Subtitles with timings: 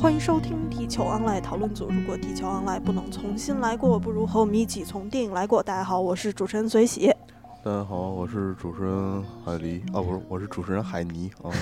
[0.00, 1.90] 欢迎收听地球 online 讨论组。
[1.90, 5.62] 如果地球 online 不能重新来过，不如和我们一起从电影来过。
[5.62, 7.14] 大家好，我是主持人随喜。
[7.62, 11.52] 大家好，我是主持人海狸啊，不是，我是主持人海尼啊。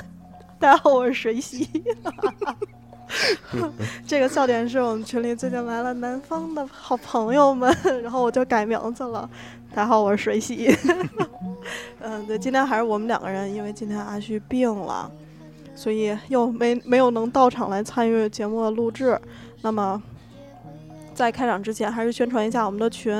[0.60, 1.70] 大家好，我是水喜。
[4.06, 9.26] 这个笑点是我们群里最近来了南方的好朋友们，然后我就改名字了。
[9.70, 10.68] 大家好，我是水喜。
[12.00, 15.10] 嗯，对，今天还是我们两个人，因为今天阿旭病了，
[15.76, 19.16] 所以又没没有能到场来参与节目的录制。
[19.62, 20.02] 那么。
[21.14, 23.10] 在开场之前，还是宣传一下我们的群。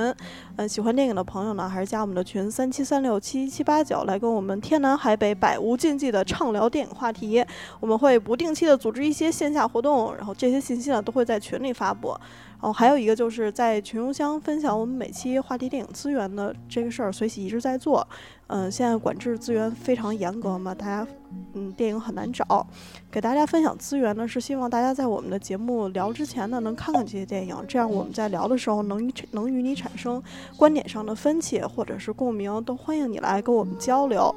[0.57, 7.43] 嗯，喜欢电影的朋友呢，还是加我们的群三七三六七七八九，来跟我们天南海北百无禁忌的畅聊电影话题。
[7.81, 12.15] 我们会不定期的组织一些线下活动，然后这些信息呢都会在群里发布。
[12.61, 18.07] 哦还有一个就是在群邮箱分享我们每期话题电影资源的这个事儿，随喜一直在做。
[18.49, 21.07] 嗯，现在管制资源非常严格嘛，大家
[21.55, 22.65] 嗯电影很难找。
[23.11, 30.23] 给大家分享资源呢，是希望大家在我们的节目聊之前呢，能看看这些电影，这样我们在聊的时候能能与你产生
[30.57, 34.33] 观点上的分歧或者是共鸣，都欢迎你来跟我们交流。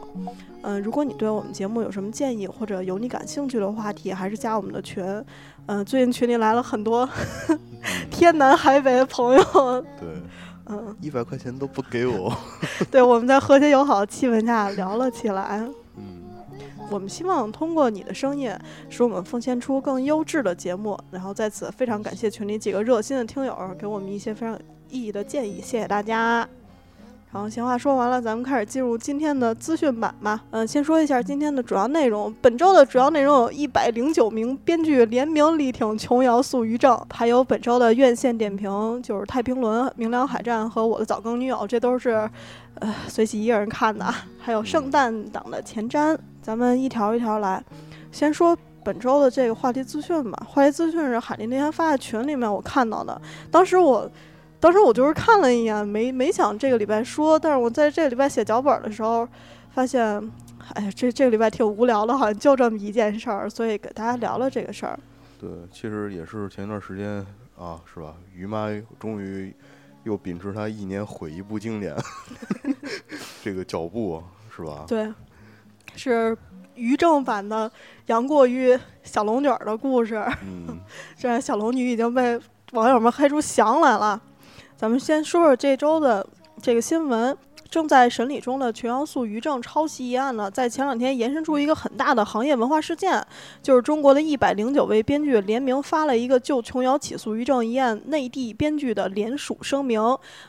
[0.64, 5.24] 嗯，如果你对我们节目有什么建议或者有你感兴趣的话题，还是加我们的群。
[5.72, 7.08] 嗯，最近群里来了很多
[8.10, 9.44] 天南海北的朋友。
[10.00, 10.10] 对，
[10.66, 12.36] 嗯，一百块钱都不给我。
[12.90, 15.64] 对，我们在和谐友好的气氛下聊了起来。
[15.96, 16.24] 嗯，
[16.90, 18.52] 我们希望通过你的声音，
[18.90, 21.00] 使我们奉献出更优质的节目。
[21.12, 24.60] 然后在此非常感谢群里几个热心的听友，给我们一些非常有
[24.90, 26.50] 意义的建议，谢谢大家。
[27.32, 30.42] 然后闲话说完了，咱们开始进入今天的资讯版吧。
[30.50, 32.34] 嗯，先说一下今天的主要内容。
[32.42, 38.72] 本周的主要内容有一百零九名编剧联名力挺琼瑶诉余正，还有本周的院线点评，
[39.04, 42.28] 就是《太平轮》《明良海战》和《我的早更女友》，这都是
[42.80, 44.12] 呃随喜一个人看的。
[44.40, 47.64] 还有圣诞档的前瞻，咱们一条一条来。
[48.12, 50.48] 先说本周的这个话题资讯吧。
[50.50, 53.22] 话题资讯是海丽那天发在群里面我看到的，
[53.52, 54.10] 当时我。
[54.60, 59.28] 当时我就是看了一眼，没没想这个礼拜说，但是我在这个礼拜写脚本的时候，
[59.74, 60.04] 发现，
[60.74, 65.00] 哎呀，这这个礼拜挺无聊的，好像就这么一件事儿，所以给大家聊聊这个事儿。
[65.40, 67.26] 对，其实也是前一段时间
[67.58, 68.14] 啊，是吧？
[68.36, 68.68] 于妈
[69.00, 69.56] 终于
[70.04, 71.96] 又秉持她一年毁一部经典
[73.42, 74.22] 这个脚步，
[74.54, 74.84] 是吧？
[74.86, 75.10] 对，
[75.96, 76.38] 是
[76.76, 77.72] 于正版的
[78.08, 80.22] 杨过与小龙女的故事。
[80.44, 80.78] 嗯，
[81.18, 82.38] 这小龙女已经被
[82.74, 84.22] 网友们黑出翔来了。
[84.80, 86.26] 咱们先说说这周的
[86.62, 87.38] 这个新闻，
[87.70, 93.22] 正在审理中的琼瑶诉余正抄袭一案呢，在前两天延伸出一个很大的行业文化事件，
[93.62, 100.02] 就是中国的一百零九位编剧联名发了一个就琼瑶起诉余正一案内地编剧的联署声明。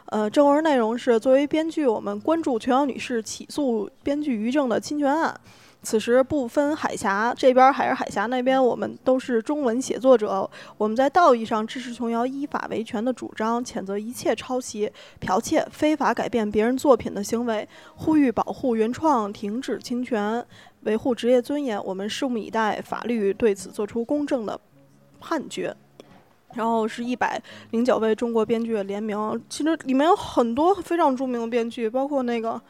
[0.06, 5.34] 呃，正文内容是：作为编剧，我们关注琼瑶女士起诉编剧余正的侵权案。
[5.82, 10.48] 此时不分海峡这边还是海峡那边，我们都是中文写作者。
[10.76, 20.44] 我们在道义上支持琼瑶依法维权的主张，谴责一切抄袭、剽窃、非法改变别人作品的行为，呼吁保护原创，停止侵权，
[20.82, 21.82] 维护职业尊严。
[21.82, 24.60] 我们拭目以待，法律对此做出公正的
[25.18, 25.74] 判决。
[26.54, 32.50] 然后是一百零九位中国编剧的联名，其实里面有很多非常著名的编剧，包括那个《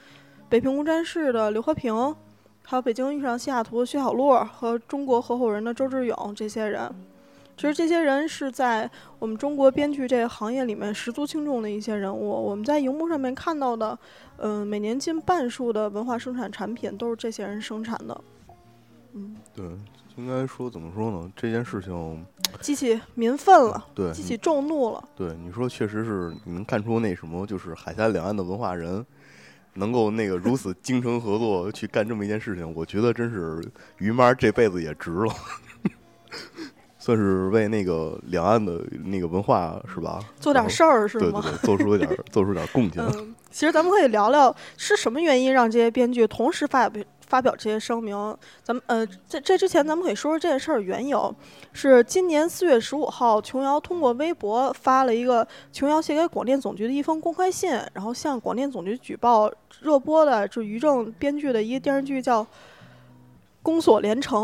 [0.48, 2.14] 北平无战事》的刘和平。
[2.62, 6.88] 还有北京遇上西雅图的徐小璐和中国合伙人的周志勇这些人，
[7.56, 8.88] 其实这些人是在
[9.18, 12.28] 我们中国编剧这个行业里面十足轻重的一些人物。
[12.28, 13.98] 我们在荧幕上面看到的，
[14.36, 18.20] 嗯，每年近半数的文化生产产品都是这些人生产的。
[19.14, 19.66] 嗯，对，
[20.14, 21.32] 应该说怎么说呢？
[21.34, 22.24] 这件事情
[22.62, 25.08] 激起民愤了，对，激起众怒了。
[25.16, 29.04] 对，你说确实是你能看出那什么，就是海峡两岸的文化人。
[29.74, 33.62] 能够那个如此精诚合作去干这么一件事情，我觉得真是
[33.98, 35.34] 于妈这辈子也值了，
[36.98, 40.20] 算是为那个两岸的那个文化是吧？
[40.38, 41.40] 做点事儿是吗？
[41.42, 43.02] 对对对，做出了点做出点贡献。
[43.04, 47.02] 嗯，其实咱们可以聊聊是什么原因让这些编剧同时发表。
[47.30, 51.32] 发表这些声明，咱们呃，在这之前，咱们可以说说这件事儿缘由。
[51.72, 59.48] 是今年四月十五号，琼瑶通过微博发了一个琼瑶写给广电总局的一封公开信，然后向广电总局举报
[59.80, 62.42] 热播的就于正编剧的一个电视剧叫
[63.62, 64.42] 《宫锁连城》，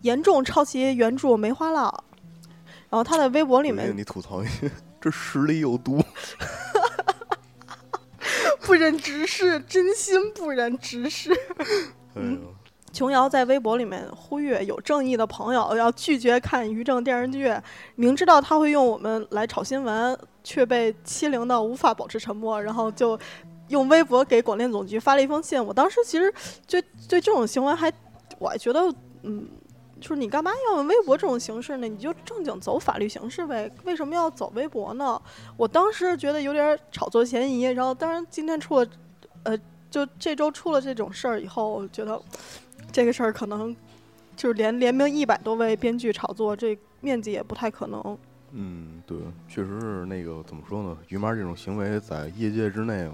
[0.00, 1.90] 严重抄袭原著《梅花烙》。
[2.88, 6.02] 然后他在微博里面，你吐槽一句，这实力有毒，
[8.62, 11.30] 不忍直视，真心不忍直视。
[12.14, 12.40] 嗯，
[12.92, 17.54] 琼瑶在微博里面呼吁有正义的朋友要拒绝看于正电视剧，
[17.94, 23.18] 明知道他会用我们来炒新闻，却被欺凌到无法保持沉默，然后就
[23.68, 25.64] 用微博给广电总局发了一封信。
[25.64, 26.32] 我当时其实
[26.66, 27.90] 对对这种行为还，
[28.38, 29.48] 我觉得嗯
[29.98, 31.86] 就是你干嘛要用微博这种形式呢？
[31.86, 35.20] 你就正经走法律形式呗，为什么要走微博呢？
[35.56, 38.86] 我当时觉得有点炒作嫌疑，然后当然今天出了，
[39.44, 39.56] 呃，
[39.92, 42.20] 就这周出了这种事儿以后，我觉得
[42.90, 43.76] 这个事儿可能
[44.34, 48.18] 就是连连名一百多位编剧炒作，这面积也不太可能。
[48.52, 49.18] 嗯，对，
[49.48, 50.96] 确实是那个怎么说呢？
[51.08, 53.08] 于妈这种行为在业界之内，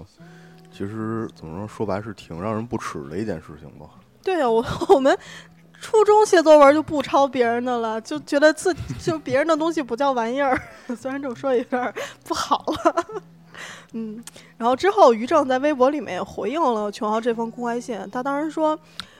[0.71, 3.89] 其实怎么说说白是挺让人不齿的一件事情吧。
[4.23, 5.17] 对呀，我我们
[5.81, 10.57] 初中写作文就不抄别人的了，就觉得自就别人的东西不叫玩意儿。
[10.97, 11.93] 虽然这么说有点
[12.25, 13.05] 不好了，
[13.93, 14.23] 嗯。
[14.57, 18.77] 然后之后，于正在微博里面回应了琼瑶这封公开信，他当时说，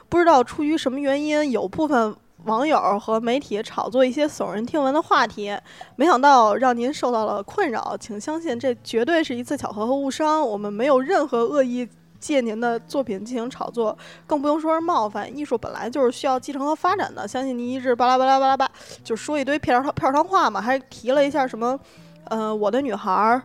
[0.08, 2.16] 不知道出于什么原因，有部分。
[2.46, 5.54] 网友和媒体炒作一些耸人听闻的话题，
[5.98, 10.42] 没想到让您受到了困扰，请相信这绝对是一次巧合和误伤。
[10.42, 11.86] 我们没有任何恶意
[12.18, 13.96] 借您的作品进行炒作，
[14.26, 15.38] 更不用说是冒犯。
[15.38, 18.72] 艺术本来就是需要继承和发展的，相信您一直巴拉巴拉巴拉巴，
[19.04, 21.78] 就说一堆片儿片儿汤话嘛，还提了一下什么，
[22.30, 23.44] 呃，我的女孩儿，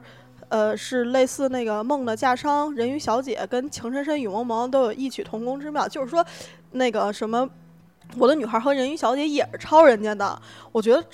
[0.55, 6.25] 呃，是类似那个梦的嫁裳，人鱼小姐跟情深深雨蒙蒙都有异曲同工之妙，就是说
[6.71, 7.49] 那个什么。
[8.19, 10.41] 我的女孩和人鱼小姐也是抄人家的，
[10.71, 11.05] 我觉得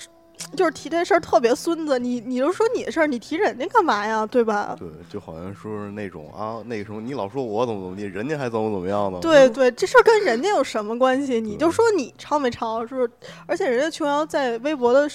[0.55, 1.97] 就是提这事儿特别孙子。
[1.97, 4.23] 你你就说你的事儿，你提人家干嘛呀？
[4.27, 4.75] 对吧？
[4.77, 9.17] 对，就好像说是那种啊，那个什么，你老说我怎么怎么地，人家还怎么怎么样呢？
[9.21, 11.41] 对对，这事儿跟人家有什么关系？
[11.41, 13.09] 你就说你抄没抄，是不是？
[13.47, 15.09] 而且人家琼瑶在微博的，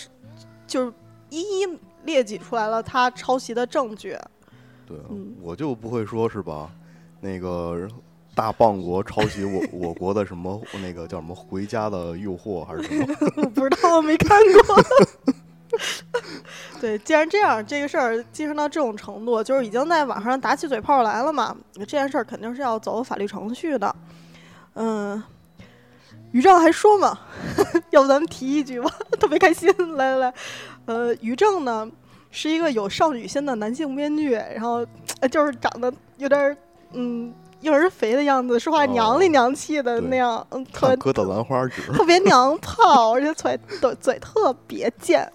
[0.66, 0.92] 就是
[1.30, 4.16] 一一列举出来了他抄袭的证据。
[4.86, 4.96] 对，
[5.42, 6.70] 我就不会说是吧？
[7.20, 7.86] 那个。
[8.36, 13.16] 大棒国抄袭我我国的什么那个叫什么《回家的诱惑》还是什么？
[13.34, 14.76] 我不知道，我没看过。
[16.78, 21.56] 对，既然这样，这个事儿进行到这种程度，就是已经在网上打起嘴炮来了嘛。
[21.78, 23.96] 这件事儿肯定是要走法律程序的。
[24.74, 25.22] 嗯，
[26.32, 27.18] 于正还说嘛，
[27.88, 29.74] 要不咱们提一句吧，特别开心。
[29.96, 30.34] 来来来，
[30.86, 31.88] 呃，于正呢
[32.30, 34.84] 是一个有少女心的男性编剧，然后
[35.30, 36.56] 就是长得有点
[36.92, 37.34] 嗯。
[37.62, 45.28] 婴儿肥的样子，说话娘里娘气的那样，嗯，特别的兰花指，特别娘 炮，而且嘴嘴嘴特别贱。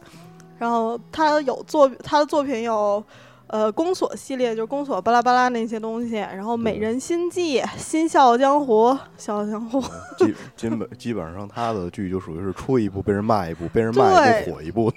[0.59, 3.03] 然后他有作他的作品有，
[3.51, 6.15] 呃，宫锁系列，就是宫锁巴拉巴拉那些东西。
[6.15, 9.81] 然后美人心计、新笑傲江湖、笑傲江湖，
[10.17, 14.05] 基基本基本上他的剧就属于是出一部被人骂一部，被人骂
[14.39, 14.89] 一部火一部。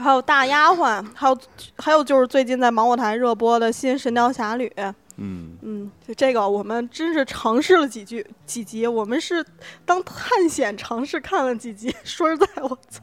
[0.00, 1.38] 还有大丫鬟，还有
[1.78, 4.70] 还有就是最近在芒果台热播的新神雕侠侣。
[5.16, 9.44] 嗯嗯，就这个，我们真是尝试了几句几集，我们是
[9.84, 11.94] 当探险尝试看了几集。
[12.02, 13.00] 说实在，我操，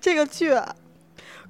[0.00, 0.52] 这个剧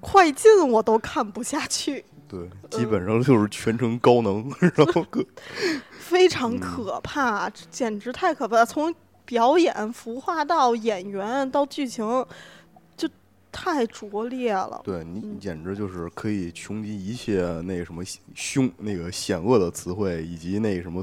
[0.00, 2.04] 快进我都看不下去。
[2.28, 5.04] 对，基本上就是全程高能， 然后
[5.98, 8.66] 非常可怕，简直太可怕了。
[8.66, 8.94] 从
[9.24, 12.24] 表演、服化到演员到剧情。
[12.96, 13.08] 就
[13.52, 18.02] 太拙劣了，对你简直就是可以穷极一切那个什么
[18.34, 21.02] 凶那个险恶的词汇，以及那什么，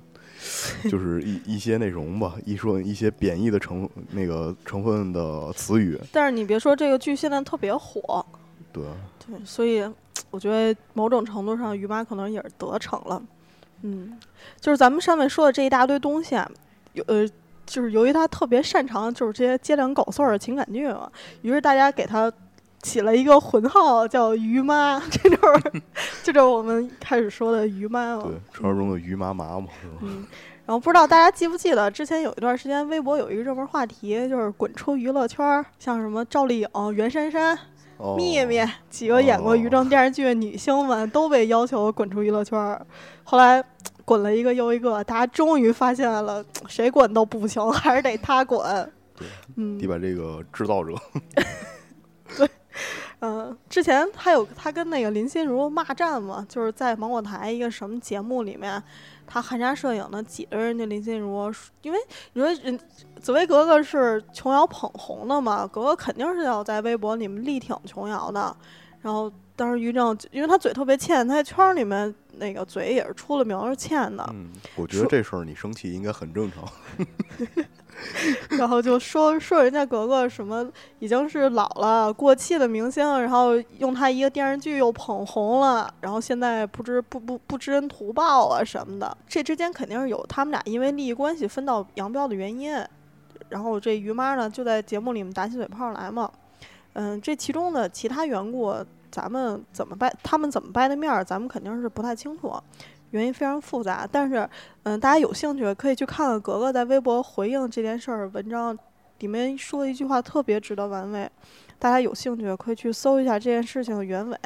[0.89, 5.99] 就是一一些内容吧，一说一些贬义的成那个成分的词语。
[6.11, 8.25] 但是你别说这个剧现在特别火，
[8.75, 9.83] 对对，所以
[10.29, 13.21] 我觉得某种程度上于妈可能也是得逞了。
[13.81, 14.19] 嗯，
[14.59, 16.49] 就是咱们上面说的这一大堆东西啊，
[16.93, 17.27] 有呃。
[17.67, 22.31] 就是由于他特别擅长就是这些鸡零狗碎的情感剧嘛，于是大家给他
[22.83, 25.81] 起了一个混号叫“于妈”，这就是
[26.21, 28.25] 这就是我们开始说的“于妈”嘛。
[28.27, 29.95] 对，传说中的“于妈妈”嘛，是吧？
[30.01, 30.27] 嗯。
[30.67, 37.57] 然后不知道大家记不记得，之前有一段时间微博有一个热门话题，就是滚出娱乐圈，像什么赵丽颖、袁姗姗、
[38.17, 38.59] 秘密
[38.89, 42.79] 几个演过于正电视剧的女星们都被要求滚出娱乐圈，
[43.23, 43.63] 后来。
[44.07, 48.61] 滚了一个又一个，大家终于发现了，谁滚都不行，还是得他滚。
[49.17, 50.93] 对，嗯，得把这个制造者。
[52.37, 52.47] 对，
[53.21, 58.79] 嗯，之前还有他跟那个林心如骂战嘛，就是在芒果台一个什么节目里面，
[59.27, 61.97] 他含沙射影的挤着人家林心如，因为
[62.33, 62.79] 你说人
[63.21, 68.55] 紫薇格格是琼瑶捧红的嘛，格格肯定是要在微博里面力挺琼瑶的，
[69.01, 69.31] 然后。
[69.57, 74.29] 当时于正，因为他嘴特别欠，他在圈里面那个嘴也是出了名是欠的。
[74.33, 76.67] 嗯，我觉得这事儿你生气应该很正常。
[78.57, 89.17] 然后就说说人家格格什么已经是老了过气的明星，然后用他一个电视剧又捧红了，然后现在不知不不不知恩图报啊什么的。
[89.27, 92.75] 这之间肯定是有他们俩因为利益关系分道扬镳的原因。
[93.49, 96.29] 然后这于妈呢就在节目里面打起嘴炮来嘛。
[96.93, 98.75] 嗯，这其中的其他缘故。
[99.11, 100.13] 咱们怎么掰？
[100.21, 101.23] 他们怎么掰的面儿？
[101.23, 102.53] 咱们肯定是不太清楚，
[103.15, 104.07] 原因非常复杂。
[104.11, 104.47] 但是，
[104.83, 108.77] 嗯，大家有兴趣可以去看看格格在微博回应这件事儿文章，
[109.19, 111.29] 里面说了一句话特别值得玩味，
[111.79, 114.37] 大家有兴趣可以去搜一下这件事情的原委。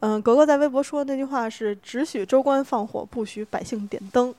[0.00, 4.34] 嗯，格格在微博说的那句话是“只许州官放火，不许百姓点灯”。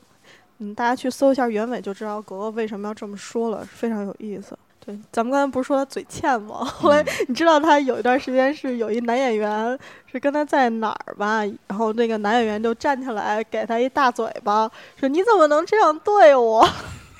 [0.59, 4.57] 嗯，大家去搜一下原委就知道格格为什么要这么说了，非常有意思。
[4.87, 6.63] 对，咱们刚才不是说他嘴欠吗？
[6.79, 9.77] 后来你知道他有一段时间是有一男演员
[10.09, 16.65] 是跟他在哪儿吧，然后那个男演员就站起来给他一大嘴巴，说你怎么能这样对我？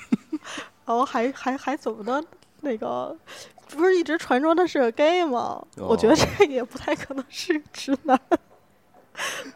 [0.86, 2.24] 然后还还还怎么的？
[2.62, 3.14] 那个
[3.68, 5.62] 不是一直传说他是个 gay 吗？
[5.76, 8.18] 我觉得这个也不太可能是直男。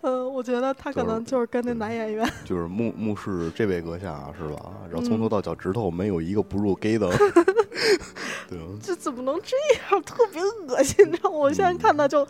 [0.03, 4.73] 嗯，我觉得他可能就是跟那男演员，就是目目视这位阁下是吧？
[4.91, 7.09] 然后从头到脚趾头没有一个不入 gay 的，
[8.51, 9.57] 对这怎么能这
[9.91, 10.03] 样？
[10.03, 11.37] 特别恶心，你知道吗？
[11.37, 12.27] 我现在看到就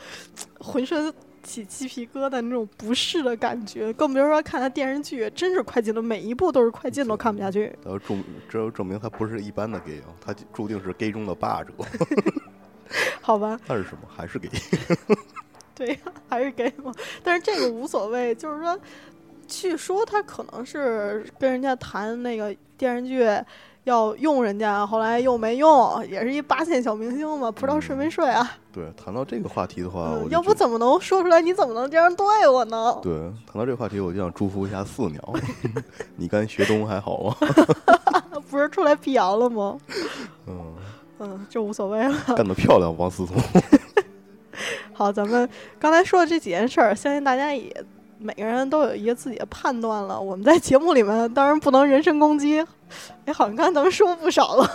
[0.58, 1.12] 浑身
[1.42, 3.92] 起鸡皮疙瘩，那种不适的感觉。
[3.94, 7.74] 更别说看他电视剧，真是快进的，每一部都是快进，都看不下去。
[7.84, 11.72] 呃，证这就证明他不是一般的 gay 啊，他注定是 gay 中的霸者。
[13.22, 13.58] 好吧？
[13.66, 14.00] 那是什么？
[14.06, 14.50] 还是 gay？
[15.76, 15.98] 对，
[16.28, 16.92] 还是 gay 吗？
[17.22, 18.78] 但是这个无所谓，就是说，
[19.46, 23.26] 据说他可能是跟人家谈那个电视剧
[23.84, 28.48] 要用人家，后来又没用，也是一八线小明星嘛，不知道睡没睡啊？
[28.72, 31.40] 对，谈到这个话题的话，要不怎么能说出来？
[31.40, 32.98] 你怎么能这样对我呢？
[33.02, 33.12] 对，
[33.46, 35.34] 谈到这个话题，我就想祝福一下四鸟，
[36.16, 37.36] 你跟学东还好吗？
[38.50, 39.78] 不是出来辟谣了吗？
[40.46, 40.74] 嗯
[41.18, 42.14] 嗯，就无所谓了。
[42.36, 43.36] 干得漂亮，王思聪。
[44.92, 47.72] 好，咱们刚才说的这几件事儿，相信大家也
[48.18, 50.20] 每个人都有一个自己的判断了。
[50.20, 52.64] 我们在节目里面当然不能人身攻击，
[53.24, 54.70] 哎，好像刚才咱们说不少了。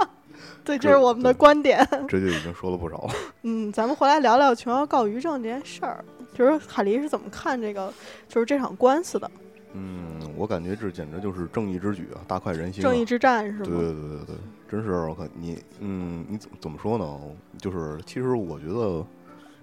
[0.64, 1.86] 对，这是我们的观点。
[2.08, 3.10] 这就已经说了不少了。
[3.42, 6.02] 嗯，咱们回来聊聊琼瑶告于正这件事儿，
[6.32, 7.92] 就是海狸是怎么看这个，
[8.28, 9.30] 就是这场官司的。
[9.74, 12.82] 嗯，我感觉这简直就是正义之举啊，大快人心。
[12.82, 13.64] 正义之战是吗？
[13.66, 14.36] 对对对对对，
[14.74, 17.06] 真是我看你，嗯，你怎怎么说呢？
[17.58, 19.04] 就是其实我觉得。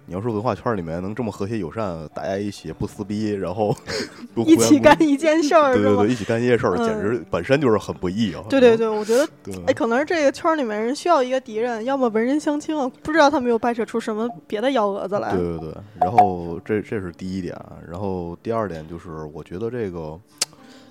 [0.08, 3.74] 你要说文化圈里面能这么和谐友善，大家一起不撕逼，然后
[4.36, 8.44] 一起干一件事儿，对对对，一起干一件事儿，简直本身就是很不易啊！
[8.50, 9.26] 对对对，我觉得，
[9.68, 15.32] 哎，可能是这个圈里面人需要一个敌人，要么文人相亲啊，不知道他们又掰扯出什么别的幺蛾子来。
[15.38, 17.56] 对对对，然后这这是第一点，
[17.88, 20.20] 然后第二点就是，我觉得这个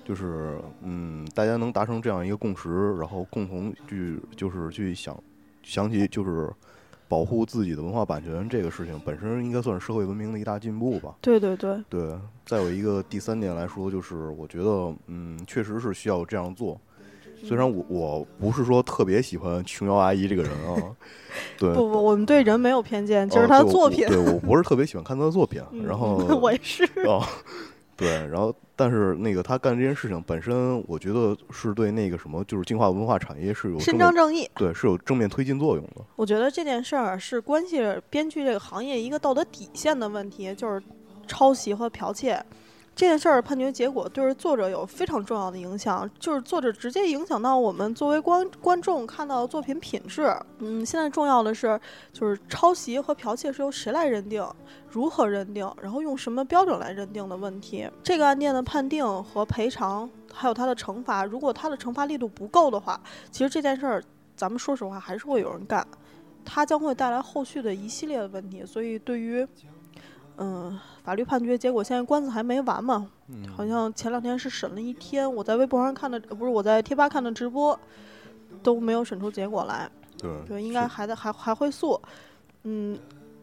[0.05, 5.17] 就是嗯，大家能达成这样一个共识，然后共同去就是去想
[5.63, 6.49] 想起就是。
[7.11, 11.13] 保护自己的文化版权这个事情本身应该算是社会文明的一大进步吧？
[11.19, 12.17] 对对对对。
[12.45, 16.79] 再有一个第三点来说，就是我觉得，嗯，确实是需要这样做。
[17.43, 20.95] 虽然我我不是说特别喜欢琼瑶阿姨这个人啊，
[21.57, 24.07] 对， 不不，我们对人没有偏见，就是她的作品。
[24.07, 27.27] 对我不是特别喜欢看她的作品，然后 我也是啊。
[28.01, 36.01] 对，然后但是那个他干这件事情本身，我觉得是对那个什么，就是净化文化产业是有伸张正义，对，是有正面推进作用的。
[36.15, 37.79] 我觉得这件事儿是关系
[38.09, 40.81] 编剧这个行业一个道德底线的问题，就是
[41.27, 42.43] 抄袭和剽窃。
[43.01, 50.31] 这件事儿判决结果对作者有非常重要的影响，就是作者直接影响到我们作为观观众看到的作品品质。
[50.59, 51.81] 嗯，现在重要的是，
[52.13, 54.47] 就是抄袭和剽窃是由谁来认定，
[54.87, 57.89] 如何认定，然后用什么标准来认定的问题。
[58.03, 64.03] 这个案件的判定和赔偿，还有它的惩罚，如果它的惩罚力度不够的话，其实这件事儿，
[64.35, 65.83] 咱们说实话还是会有人干，
[66.45, 68.63] 它将会带来后续的一系列的问题。
[68.63, 69.47] 所以对于
[70.37, 73.07] 嗯，法律判决结果现在官司还没完嘛？
[73.55, 77.79] 好像前两天是审了一天，我在微博上看的，不是我在贴吧看的直播，
[78.63, 79.89] 都没有审出结果来。
[80.17, 81.99] 对，对，应该还在还还会诉。
[82.63, 82.97] 嗯，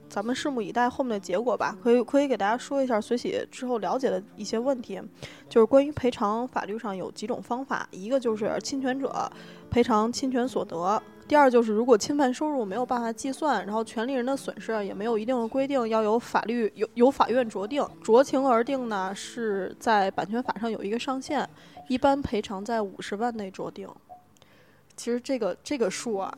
[0.08, 1.76] 咱们拭目以待后面的结果吧。
[1.82, 5.00] 可以可以给大家说一下随喜之后了解的一些问题，
[5.48, 9.30] 就是关于赔偿，法律上有几种方法，一个就是侵权者
[9.70, 11.02] 赔偿侵权所得。
[11.28, 21.46] 第二就是，如果侵犯收入没有办法计算，然后权利人的损失也没有一定的规定，要由法律由由法院酌定，酌情而定呢，是在版权法上有一个上限，
[21.86, 23.86] 一般赔偿在五十万内酌定。
[24.96, 26.34] 其实这个这个数啊，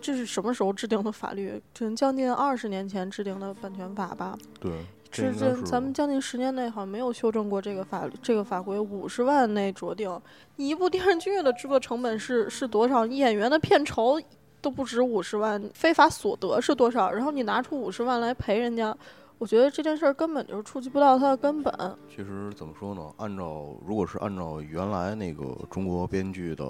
[0.00, 1.60] 这是什么时候制定的法律？
[1.76, 4.38] 可能将近二十年前制定的版权法吧？
[4.60, 4.70] 对。
[5.10, 10.20] 这这，咱们将近十年内好像没有修正过这个法这个法规，五十万内酌定。
[10.56, 13.04] 你一部电视剧的制作成本是是多少？
[13.04, 14.20] 你演员的片酬
[14.60, 17.10] 都不止五十万，非法所得是多少？
[17.10, 18.96] 然后你拿出五十万来赔人家，
[19.38, 21.74] 我觉得这件事儿根本就是触及不到它的根本。
[22.08, 23.02] 其实怎么说呢？
[23.16, 26.64] 按照如果是按照原来那个中国编剧的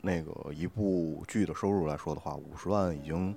[0.00, 3.36] 那个一部剧的收入来说的话，五十万已经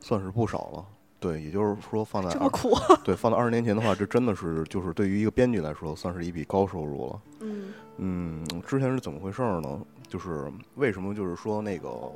[0.00, 0.86] 算是不少了。
[1.22, 7.20] 对，也就是说，放在这么苦，对，放在二十年前的话，这真的是就是对于一个编剧来说，算是一笔高收入了。
[7.40, 9.80] 嗯嗯，之前是怎么回事呢？
[10.08, 12.10] 就是为什么就是说那个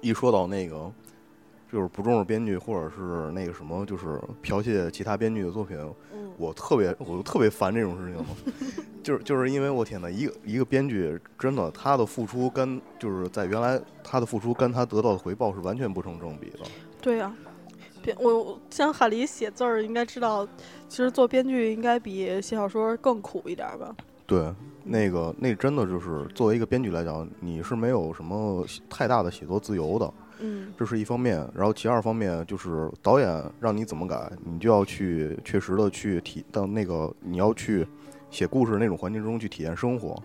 [0.00, 0.92] 一说到那个
[1.70, 5.78] 就是不重视编剧或者是那个什么，就是剽窃其他编剧的作品，
[6.12, 8.24] 嗯我特别我就特别烦这种事情，
[9.02, 16.58] 就是就是因为我天呐，一个一个编剧真的他的付出跟就是在原来他的付出跟他得到的回报是完全不成正比的。
[17.00, 17.32] 对呀、
[18.14, 20.46] 编我我像海狸写字儿，应该知道，
[20.88, 23.94] 其实做编剧应该比写小说更苦一点儿吧？
[24.26, 24.52] 对，
[24.84, 31.46] 那个那真的就是作为一个编剧来讲，你是没有什么太大的写作自由的，嗯这是一方面。
[31.54, 37.86] 然后其二方面就是导演让你怎么改，你就要去确实的去体到那个你要去
[38.30, 40.22] 写故事那种环境中去体验生活。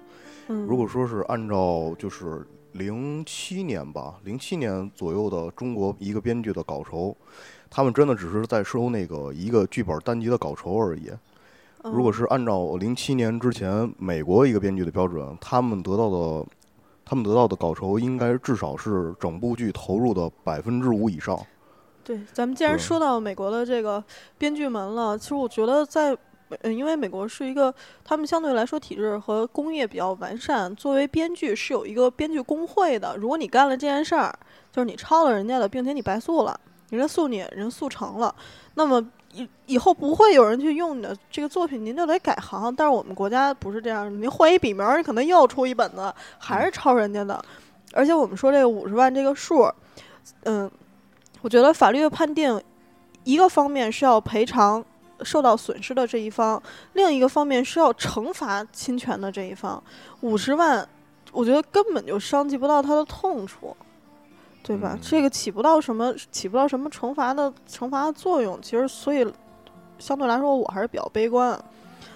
[0.48, 7.16] 嗯，如果说是按照就是零七年吧，零七年左右的中国一个编剧的稿酬，
[7.70, 11.12] 他们真的只是在收那个一个剧本单集的稿酬而已。
[11.84, 16.46] 如果嗯是按照零七年之前美国一个编剧的标准，他们得到的，
[17.04, 21.38] 他们得到的稿酬应该至少是整部剧投入的百分之五以上。
[22.04, 24.04] 对，咱们既然说到美国的这个
[24.38, 26.18] 编剧门了，其实我觉得在，
[26.62, 33.16] 呃，因为美国是一个他们相对来说体制和工业比较完善，作为编剧是有一个编剧工会的。
[33.18, 34.34] 如果你干了这件事儿，
[34.72, 38.34] 就是你抄了人家的，并且你白诉了，人家诉你，人诉成了，
[38.76, 42.74] 那么以以后不会有人去用你的这个作品，您就得改行。
[42.76, 47.44] 但是我们国家不是这样，您换一笔名儿，你可能又出一本子，还是抄人家的。
[47.94, 49.72] 而且我们说这个五十万这个数，
[50.44, 50.70] 嗯，
[51.42, 52.60] 我觉得法律的判定，
[53.24, 54.84] 一个方面是要赔偿
[55.22, 56.62] 受到损失的这一方，
[56.94, 59.82] 另一个方面是要惩罚侵权的这一方。
[60.22, 60.88] 五十万，
[61.32, 63.76] 我觉得根本就伤及不到他的痛处，
[64.64, 64.94] 对吧？
[64.94, 68.60] 嗯这个起不到什么起不到什么惩罚的惩罚的作用。
[68.62, 69.26] 其实，所以
[70.00, 71.58] 相对来说，我还是比较悲观。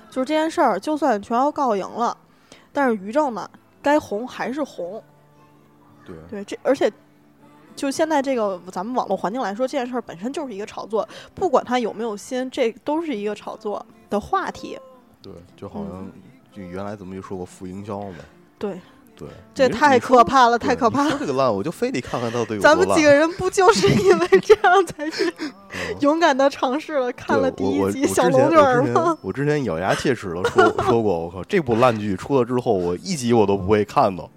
[0.10, 2.18] 就是这件事儿，就算全要告赢了，
[2.72, 3.50] 但是于正呢，
[3.82, 5.04] 该红还是红。
[6.06, 6.91] 对，对，这而且
[7.78, 14.78] 就现在这个咱们网络环境来说，这件事儿本身就是一个炒作，不管他有没有心，这都是一个炒作的话题。
[15.22, 16.10] 对，就好像
[16.52, 18.16] 就原来咱们就说过负营销嘛。
[18.58, 18.82] 对，
[19.16, 21.12] 对，这太可怕了，太可怕了。
[21.12, 22.60] 说这个烂，我就非得看看到底有。
[22.60, 25.52] 咱们几个人不就是 因为这样才是嗯
[26.00, 29.16] 勇敢的尝试了，看了第一集小龙女儿吗？
[29.22, 34.28] 我之前咬牙切齿的说 说过，我靠，这部烂剧出了之后，我一集我都不会看的。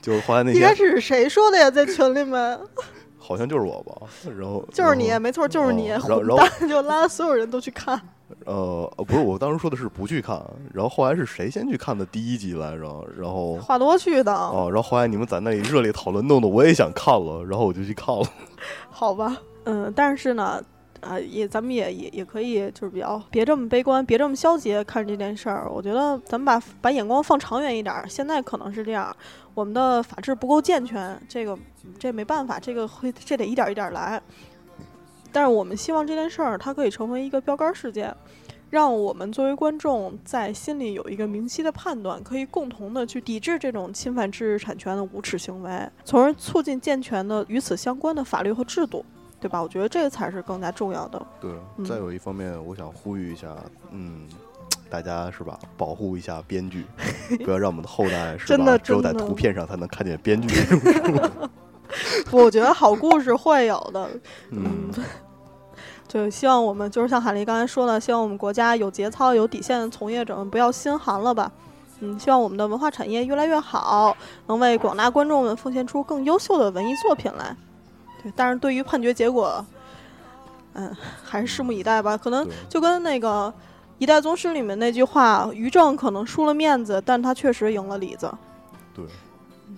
[0.00, 1.70] 就是后来那天一开始是谁说的呀？
[1.70, 2.58] 在群里面，
[3.18, 4.06] 好像就是我吧，
[4.38, 8.00] 然后就是你，没错，就是你，哦然后混然后蛋， 就拉所有人都去看。
[8.44, 10.38] 呃呃不是，我当时说的是不去看，
[10.72, 13.06] 然后后来是谁先去看的第一集来着？
[13.18, 18.22] 然后话多去的，哦，然后后来你们在那里热烈讨论，弄得我也想看了，然后我就去看了。
[18.90, 20.62] 好吧，嗯，但是呢，
[21.00, 25.66] 啊，也咱们也也也可以，就是比较别这么悲观，别这么消极地看这件事儿。
[25.70, 28.04] 我觉得咱们把把眼光放长远一点儿。
[28.08, 29.14] 现在可能是这样，
[29.58, 31.58] 我们的法制不够健全，这个
[31.98, 34.22] 这没办法，这个会这得一点儿一点儿来。
[35.32, 38.14] 但是我们希望这件事儿它可以成为一个标杆事件，
[38.70, 49.04] 让我们作为观众在心里有一个明晰的判断，可以共同的去抵制这种侵犯知识产权的无耻行为，从而促进健全的与此相关的法律和制度。
[49.40, 49.62] 对吧？
[49.62, 51.26] 我觉得这个才是更加重要的。
[51.40, 53.56] 对，嗯再有一方面，我想呼吁一下，
[53.92, 54.26] 嗯，
[54.90, 56.86] 大家是吧，保护一下编剧，
[57.44, 60.54] 不要让我们的后代是真吧，的只有在图片上才能看见编剧
[62.30, 64.10] 我觉得好故事会有的，
[64.50, 64.90] 嗯，
[66.06, 71.50] 就希望我们就是像海丽刚才说的，希望我们国家有节操、有底线的从业者们不要心寒了吧。
[72.00, 77.56] 嗯，希望我们的文化产业越来越好，能为广大观众们奉献出更优秀的文艺作品来。
[78.22, 79.64] 对，但是对于判决结果，
[80.74, 82.16] 嗯，还是拭目以待吧。
[82.16, 83.48] 可能就跟那个
[83.98, 88.32] 《一代宗师》里面那句话，于正可能输了面子，但他确实赢了里子。
[88.94, 89.04] 对，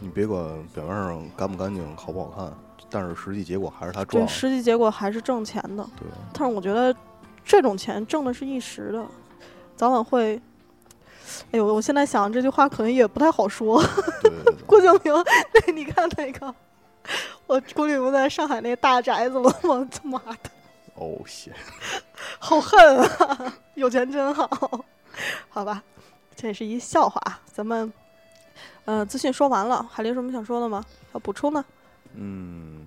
[0.00, 0.42] 你别管
[0.74, 2.52] 表面上干不干净、好不好看，
[2.90, 4.28] 但是实际结果还是他对，赚。
[4.28, 5.82] 实际结果还是挣钱的。
[5.98, 6.94] 对，但是我觉得
[7.44, 9.06] 这种钱挣的是一时的，
[9.76, 10.40] 早晚会。
[11.52, 13.80] 哎呦，我现在想这句话可能也不太好说。
[14.20, 15.14] 对对对 郭敬明，
[15.54, 16.52] 那你看那个，
[17.46, 19.88] 我郭敬明在上海那大宅子了吗？
[19.90, 20.50] 他妈的，
[20.96, 21.52] 哦，谢，
[22.38, 23.52] 好恨啊！
[23.74, 24.48] 有钱真好，
[25.48, 25.82] 好吧，
[26.34, 27.40] 这也是一笑话啊。
[27.52, 27.92] 咱们，
[28.84, 30.84] 呃，资讯说完了，还有什么想说的吗？
[31.14, 31.64] 要补充的？
[32.14, 32.84] 嗯，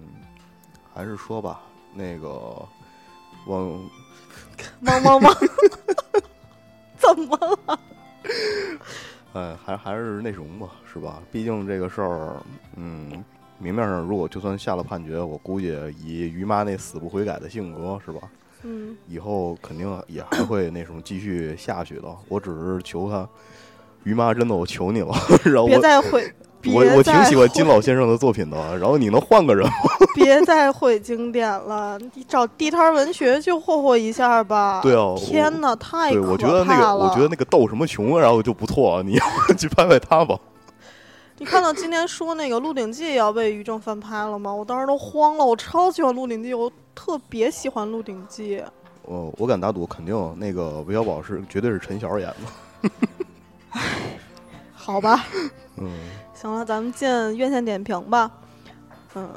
[0.94, 1.62] 还是说吧，
[1.94, 2.30] 那个
[3.46, 3.90] 我
[4.82, 5.36] 汪汪汪！
[6.98, 7.80] 怎么了？
[9.34, 11.22] 哎，还还是那什么吧，是吧？
[11.32, 12.42] 毕竟这个事儿，
[12.76, 13.24] 嗯，
[13.58, 18.30] 明面上如果就算下了判决，我估计以于妈那死不悔改的性格，是吧？
[18.64, 22.04] 嗯，以后肯定也还会那什么继续下去的。
[22.28, 23.28] 我只是求他，
[24.04, 25.14] 于妈真的，我求你了，
[25.46, 29.74] 让别我再毁，别我我挺喜欢金老先生的作品的，然后你能换个人吗？
[30.16, 34.80] 别再毁经典了，你找地摊文学去霍霍一下吧。
[34.82, 36.32] 对啊天哪，太对，可怕了！
[36.32, 40.38] 我觉得那个，我觉得那个斗什么穷，然后就不错，你要去拍拍他吧。
[41.44, 44.54] 你看到今天说那个《鹿鼎记》也要被于正翻拍了吗？
[44.54, 48.60] 我当时都慌了，我超喜欢《鹿鼎记》，我特别喜欢《鹿鼎记》。
[49.02, 52.34] 我我敢打赌，肯定那个韦小宝是绝对是陈晓演
[52.82, 52.90] 的。
[54.74, 55.26] 好吧，
[55.76, 55.92] 嗯，
[56.34, 58.32] 行了，咱们进院线点评吧。
[59.16, 59.30] 嗯，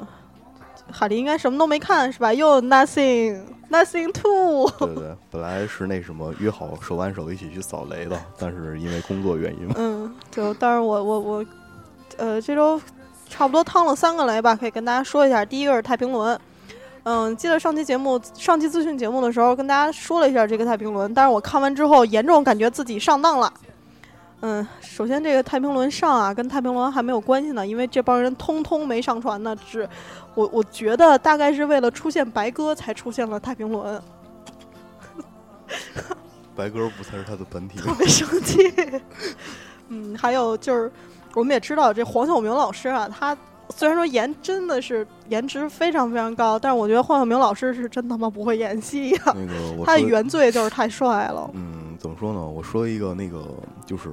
[0.89, 2.33] 海丽应该什么都没看是吧？
[2.33, 4.71] 又 Nothing Nothing Two。
[4.79, 11.45] 对对对，本来是那什么约好手挽手一起去扫雷的，但是因为工作原因嘛，嗯，就但是我我我，
[12.17, 12.81] 呃，这周
[13.29, 15.45] 差不多趟了三个雷吧，可以跟大家说一下。
[15.45, 16.39] 第一个是太平轮，
[17.03, 23.53] 嗯，记得上期节目上期资讯节目的时候跟大家说了一下这个太平轮，但是我看完之后严重感觉自己上当了。
[24.41, 29.87] 嗯，首先这个太平轮上啊，跟太平轮还没有关系呢，因为这帮人通通没上传呢，只
[30.35, 34.01] 我我觉得大概是为了出现白鸽才出现了太平轮。
[36.55, 37.85] 白鸽不才是他的本体吗？
[37.85, 38.73] 特别生气。
[39.89, 40.91] 嗯，还有就是，
[41.37, 43.37] 我们也知道这黄晓明老师啊，他
[43.69, 51.47] 虽然说颜真的是颜值非常非常高，但是我觉得黄晓明老师是真他妈不会演戏呀、那个他的，原罪就是太帅了。
[51.53, 52.41] 嗯，怎么说呢？
[52.41, 53.45] 我说一个那个，
[53.85, 54.09] 就是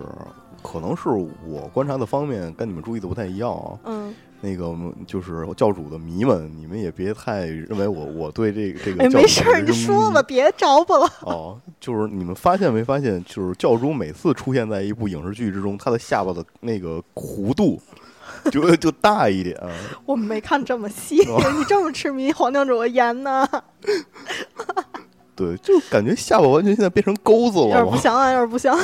[0.64, 3.78] 可能是我观察的方面跟你们注意的不太一样啊。
[3.84, 4.74] 嗯，那个
[5.06, 11.06] 就是教主的迷们，你们也别太认为我我对这个这个没事儿，你说吧，别着吧了。
[11.20, 17.78] 哦，就是你们发现没发现，就是教主每次出现在一部影视剧之中，他的下巴的那个弧度
[18.50, 19.54] 就就大一点。
[20.06, 23.46] 我没看这么细，哦 你这么痴迷黄教主的颜呢？
[25.36, 27.86] 对，就感觉下巴完全现在变成钩子了有点。
[27.86, 28.78] 不像啊，有点不像。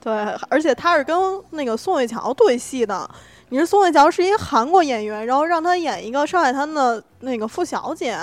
[0.00, 0.12] 对，
[0.48, 1.16] 而且他是跟
[1.50, 3.08] 那个宋慧乔对戏的。
[3.50, 8.16] 你是宋慧乔是一韩国演员，然后让他演一个上海滩的那个傅小姐，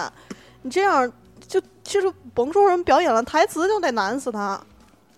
[0.61, 1.11] 你这样
[1.47, 4.59] 就其实甭说什么表演了，台词就得难死他，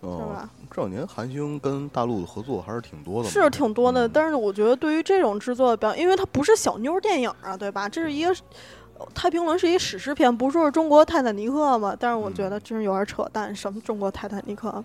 [0.00, 0.50] 是哦吧？
[0.72, 7.88] 这两年韩星跟大陆的合作还是挺多的，是挺多的，嗯但是我觉得对于这种制作的表演，因为它不是小妞儿电影啊，对吧？
[7.88, 8.34] 这是一个
[8.98, 11.96] 呃太平轮是一史诗片，不是说是中国泰坦尼克嘛？
[11.98, 14.82] 但是我觉得真是有点扯淡，什么中国泰坦尼克？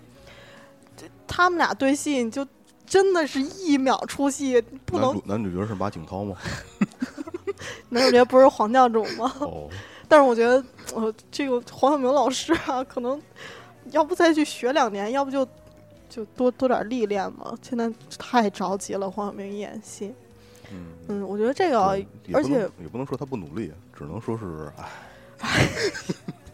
[1.25, 2.45] 这他们俩对戏，你就
[2.85, 6.35] 真的是一秒出戏，不能男主男主角是马景涛吗？
[7.89, 9.33] 男主角不是黄教主吗？
[9.41, 9.69] 哦，
[10.07, 13.19] 但是我觉得，呃，这个黄晓明老师啊，可能
[13.91, 15.47] 要不再去学两年，要不就
[16.09, 17.57] 就多多点历练嘛。
[17.61, 20.13] 现在太着急了，黄晓明演戏。
[20.71, 24.71] 嗯，嗯，我觉得这个对也而且也不能说他不努力，只能说是
[25.39, 25.67] 哎，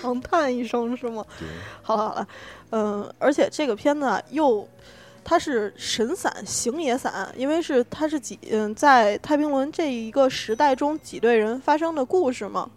[0.00, 1.24] 长叹一声是吗？
[1.38, 1.48] 对，
[1.82, 2.28] 好了好了，
[2.70, 4.66] 嗯，而且这个片子啊，又
[5.24, 12.68] 它是神散行也散，因为是它是几嗯在太平轮这一个时代中几对人发生的故事嘛，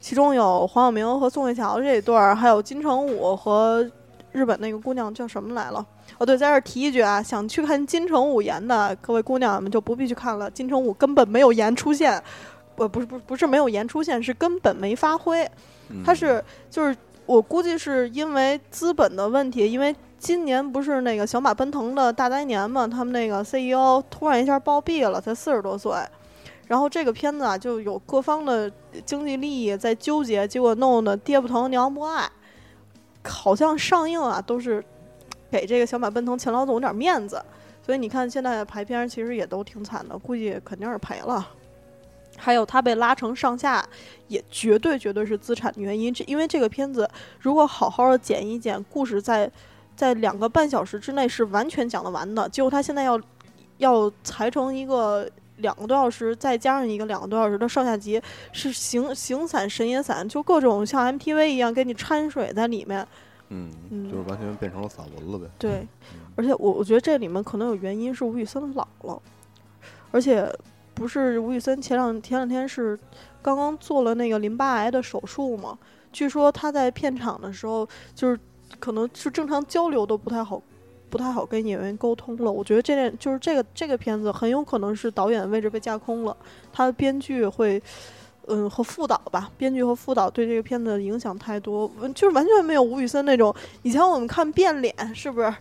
[0.00, 3.86] 其中有黄晓明和宋慧乔这一对儿，还有金城武和
[4.32, 5.84] 日本那个姑娘叫什么来了？
[6.18, 12.22] 哦，对，在这儿提一句啊，想去看金城武演的各位姑娘们就不必去看了，金城武根本没有颜出现，
[12.76, 15.48] 不不是不是不是没有颜出现，是根本没发挥。
[16.04, 25.92] 他是就是我估计是因为资本的问题，因为今年不是那个小马奔腾的大灾年嘛，他们那个 CEO 突然一下暴毙了，才四十多岁。
[26.66, 28.70] 然后这个片子啊，就有各方的
[29.04, 32.30] 经济利益在纠结，结果弄得爹不疼娘不爱。
[33.24, 34.82] 好像上映啊，都是
[35.50, 37.42] 给这个小马奔腾钱老总点面子，
[37.84, 41.46] 所以你看现在排片其实也都挺惨的，估计肯定是赔了。
[42.40, 43.86] 还有他被拉成上下，
[44.28, 46.12] 也绝对绝对是资产的原因。
[46.12, 49.50] 这因为这个片子如果好好的剪一剪，故事在
[49.94, 52.48] 在两个半小时之内是完全讲得完的。
[52.48, 53.20] 结果他现在要
[53.78, 58.20] 要裁成一个两个多小时，再加上一个两个多小时的上下集，
[58.52, 63.06] 是形形散神也散，就各种像 MTV 一样给你掺水在里面。
[63.50, 65.46] 嗯，嗯就是完全变成了散文了呗。
[65.58, 69.20] 对，嗯而且我我觉得这里面可能有原因是吴宇森老了，
[70.10, 70.50] 而且
[70.94, 72.98] 不是吴宇森前两前两天是
[73.42, 75.78] 刚刚做了那个淋巴癌的手术嘛，
[76.12, 78.38] 据说他在片场的时候就是
[78.78, 80.62] 可能是正常交流都不太好。
[81.08, 86.36] 不太好跟演员沟通了，我觉得这点就是这个这个片子很有可能是导演位置被架空了，
[86.72, 87.82] 他的编剧会，
[88.46, 95.52] 嗯和副导吧，编剧和副导对这个片子的影响太多，嗯就是完全没有吴宇森那种以前我们看变脸是不是？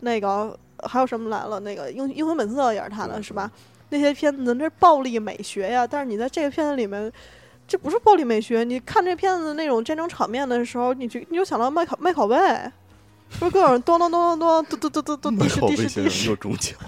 [0.00, 1.60] 那个还有什么来了？
[1.60, 3.48] 那个英英雄本色也是他的，是吧？
[3.88, 7.12] 那些片子那是暴力美学呀，但是你在这个片子里面，
[7.68, 8.64] 这不是暴力美学。
[8.64, 12.36] 你看这片子那种战争场面的时候，你就你就想到麦考麦考贝，
[13.38, 16.78] 不是各种咚咚咚咚咚咚咚咚咚咚麦考滴是滴贝先生是滴是又中奖，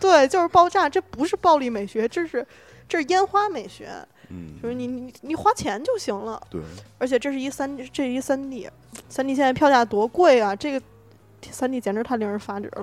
[0.00, 2.46] 对，就是爆炸，这不是暴力美学，这是
[2.88, 3.90] 这是烟花美学，
[4.30, 6.40] 嗯，就是你你你花钱就行了。
[6.50, 6.60] 对，
[6.98, 8.68] 而且这是一三，这是一三 D，
[9.08, 10.54] 三 D 现在票价多贵啊！
[10.54, 10.84] 这个
[11.50, 12.82] 三 D 简直太令人发指了。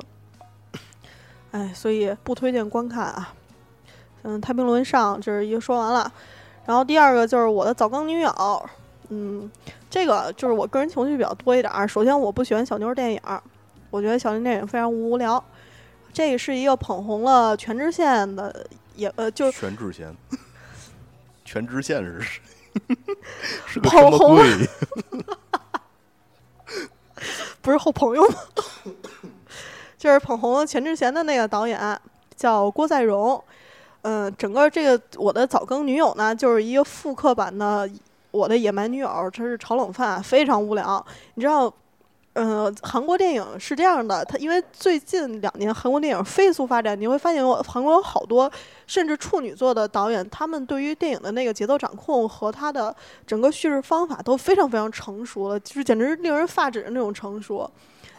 [1.56, 3.34] 哎，所以不推荐观看啊。
[4.24, 6.12] 嗯，太平轮上这是一个说完了，
[6.66, 8.70] 然后第二个就是我的早更女友。
[9.08, 9.50] 嗯，
[9.90, 11.88] 这个就是我个人情绪比较多一点儿。
[11.88, 13.42] 首先，我不喜欢小妞电影儿，
[13.90, 15.42] 我觉得小妞电影非常无聊。
[16.12, 20.14] 这个是一个捧红了全智贤的，也呃，就是全智贤，
[21.46, 22.42] 全智贤是谁？
[23.66, 24.44] 是个捧什么红了？
[27.62, 28.36] 不是后朋友吗？
[30.06, 32.00] 就是捧红全智贤的那个导演
[32.36, 33.44] 叫郭在荣。
[34.04, 37.90] 嗯，整个这个我的早更女友呢，就是一个复刻版的
[38.30, 41.04] 我的野蛮女友，这是炒冷饭，非常无聊。
[41.34, 41.74] 你知道，
[42.34, 48.52] 呃，韩国电影是这样的，它因为最近两年韩国电影飞速发展，你会发现我韩国有好多
[48.86, 57.68] 甚至处女座的导演，他们对于电影的那个节奏掌控和他的整个叙事方法都非常非常成熟了，就是简直令人发指的那种成熟。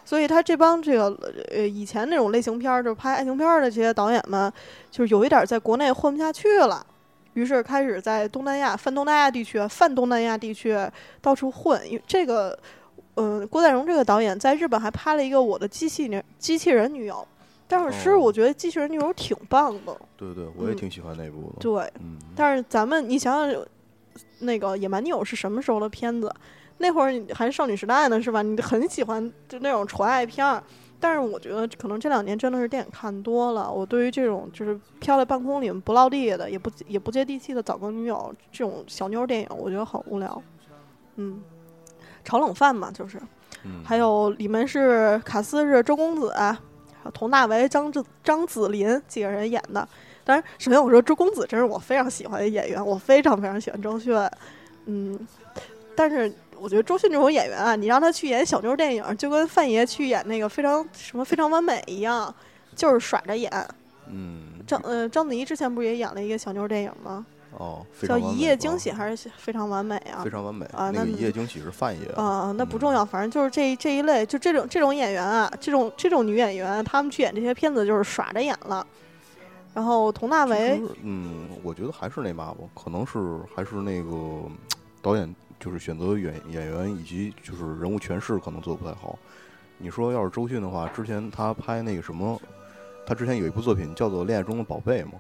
[0.07, 1.07] 所以他这帮这个
[1.51, 4.51] 呃以前那种类型片儿，就是拍爱情片儿的这些导演们，
[4.89, 6.87] 就是有一点儿在国内混不下去了，
[7.35, 10.79] 于是开始在东南亚、泛东南亚地区、泛东南亚地区
[11.21, 11.85] 到处混。
[11.91, 12.57] 因为这个，
[13.17, 17.15] 嗯、郭在荣这个导演在日本还拍了一个《我的机器人机器人女友》，
[17.67, 21.57] 但是哦我觉得机器人女友挺棒的，对对，我也嗯挺喜欢那部的。
[21.59, 21.83] 对。
[22.01, 23.67] 嗯，但是咱们你想想，
[24.39, 26.33] 那个《野蛮女友》是什么时候的片子？
[26.79, 28.43] 那会儿你还是少女时代呢，是吧？
[28.43, 30.63] 你很喜欢就那种纯爱片儿。
[30.99, 40.43] 但是我觉得可能这两年真的是电影看多了，我对于这种就是飘在半空里不落地的，也不也不接地气的早更女友这种小妞电影，我觉得很无聊。
[41.17, 41.43] 嗯，
[42.25, 43.19] 炒冷饭嘛，就是。
[43.65, 46.57] 嗯还有里面是卡斯是周公子，还
[47.05, 49.89] 有佟大为、张子张子林几个人演的。
[50.25, 54.15] 当然，首先我说周公子真是我非常喜欢的演员，我非常非常喜欢周迅。
[54.85, 55.19] 嗯，
[55.97, 62.35] 但是我觉得周迅这种演员啊，你让他去演小妞电影，就跟范爷去演那个非常什么非常完美一样，
[62.75, 63.51] 就是耍着演。
[64.09, 67.27] 嗯，章呃章子怡之前不是也演了一个小妞电影吗？
[67.59, 70.31] 哦，叫《一夜惊喜》还是非常完美啊非？
[70.31, 78.87] 常完美啊那那个一夜惊喜是范爷啊、那不嗯重要，反正就是这这一类，就这种这种演员啊，这种这种女演员，她们去演这些片子就是耍着演了。
[79.73, 83.19] 然后佟大为，嗯，我觉得还是那嘛吧，可能是
[83.55, 84.43] 还是那个
[85.03, 89.19] 导演就是选择演演员以及就是人物诠释可能做的不太好。
[89.79, 92.41] 你说要是周迅的话，之前她拍那个什么，
[93.07, 95.13] 她之前有一部作品叫做《恋爱中的宝贝》嘛，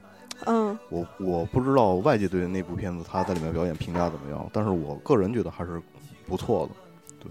[0.46, 5.80] 嗯，我我不知道外界对那部片子她在里面表演评价怎么样，但是我个人觉得还是
[6.26, 6.72] 不错的。
[7.20, 7.30] 对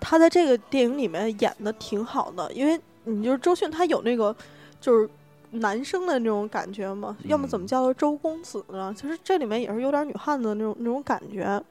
[0.00, 4.34] 她在这个电影里面演的挺好的，因为你就是周迅，她有那个
[4.80, 5.08] 就是
[5.50, 8.94] 男生的那种感觉嘛，要么怎么嗯叫做周公子呢？
[8.96, 11.62] 其实这里面也是有点女汉子的那种那种感觉，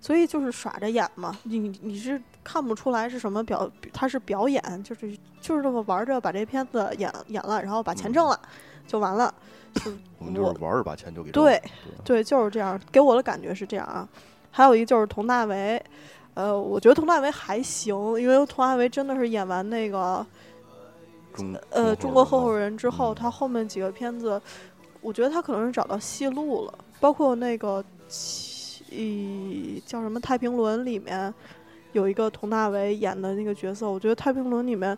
[0.00, 8.40] 所以就是耍着演嘛，你你是看不出来是什么表，他是表演，就是就是这么玩着把这片子演演了，然后把钱挣了、
[8.86, 9.32] 就完了。
[9.74, 11.62] 就我们就是玩儿把钱就给挣对了
[12.02, 14.08] 对，就是这样，给我的感觉是这样啊。
[14.50, 15.80] 还有一个就是佟大为，
[16.34, 20.26] 呃，我觉得佟大为还行，因为佟大为真的是演完那个
[21.34, 24.40] 中呃中国合伙人人之后，嗯他后面几个片子，
[25.02, 27.84] 我觉得他可能是找到戏路了，包括那个
[28.88, 31.32] 七叫什么《太平轮》里面
[31.92, 34.96] 有一个佟大为演的那个角色，我觉得《太平轮》里面。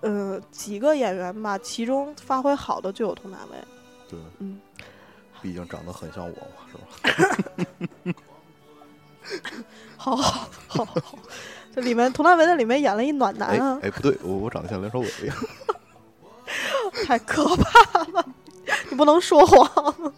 [0.00, 3.58] 呃，几个演员吧，其中发挥好的就有佟大为。
[4.08, 4.60] 对，嗯，
[5.42, 8.14] 毕竟长得很像我嘛，是吧？
[9.96, 11.18] 好好好好好，
[11.74, 15.08] 这里面佟大为在里面演了一暖男哎啊，哎，不对，我我长得像梁朝伟。
[17.04, 18.24] 太可怕了！
[18.90, 20.12] 你不能说谎。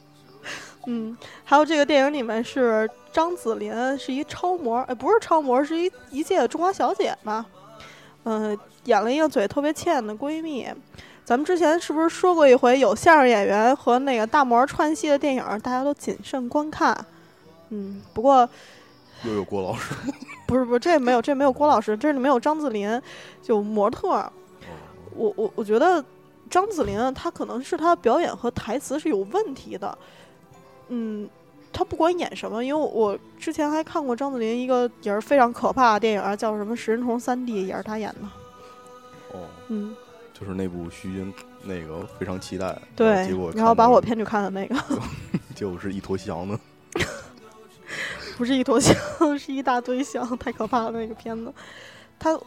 [0.86, 7.44] 嗯，还有这个电影里面是张子林是一超模，哎，不是超模，是一一届中华小姐嘛？
[8.24, 10.66] 嗯、演了一个嘴特别欠的闺蜜。
[11.24, 16.96] 咱们之前是不是说过一回，有相声演员和那个大模串戏的电影，大家都谨慎观看。
[17.68, 18.48] 嗯，不过
[19.24, 19.94] 又有郭老师。
[20.46, 23.00] 不是不是，这没有这没有郭老师，这里没有张子林，
[23.40, 24.08] 就模特
[25.14, 26.04] 我我我觉得
[26.48, 29.96] 张子林啊，他可能是他表演和台词是有问题的。
[30.90, 31.28] 嗯，
[31.72, 38.28] 他不管演什么，因为我之前还看过张子林一个也是非常可怕的电影，叫什么《食人虫三 D》，也是他演的。
[39.32, 39.94] 哦，嗯，
[40.34, 42.76] 就是那部虚惊，那个非常期待。
[42.96, 44.76] 对结果，然后把我骗去看的那个，
[45.54, 46.58] 结果是一坨翔的。
[48.36, 48.96] 不是一坨翔，
[49.38, 51.52] 是一大堆翔，太可怕了那个片子。
[52.18, 52.38] 他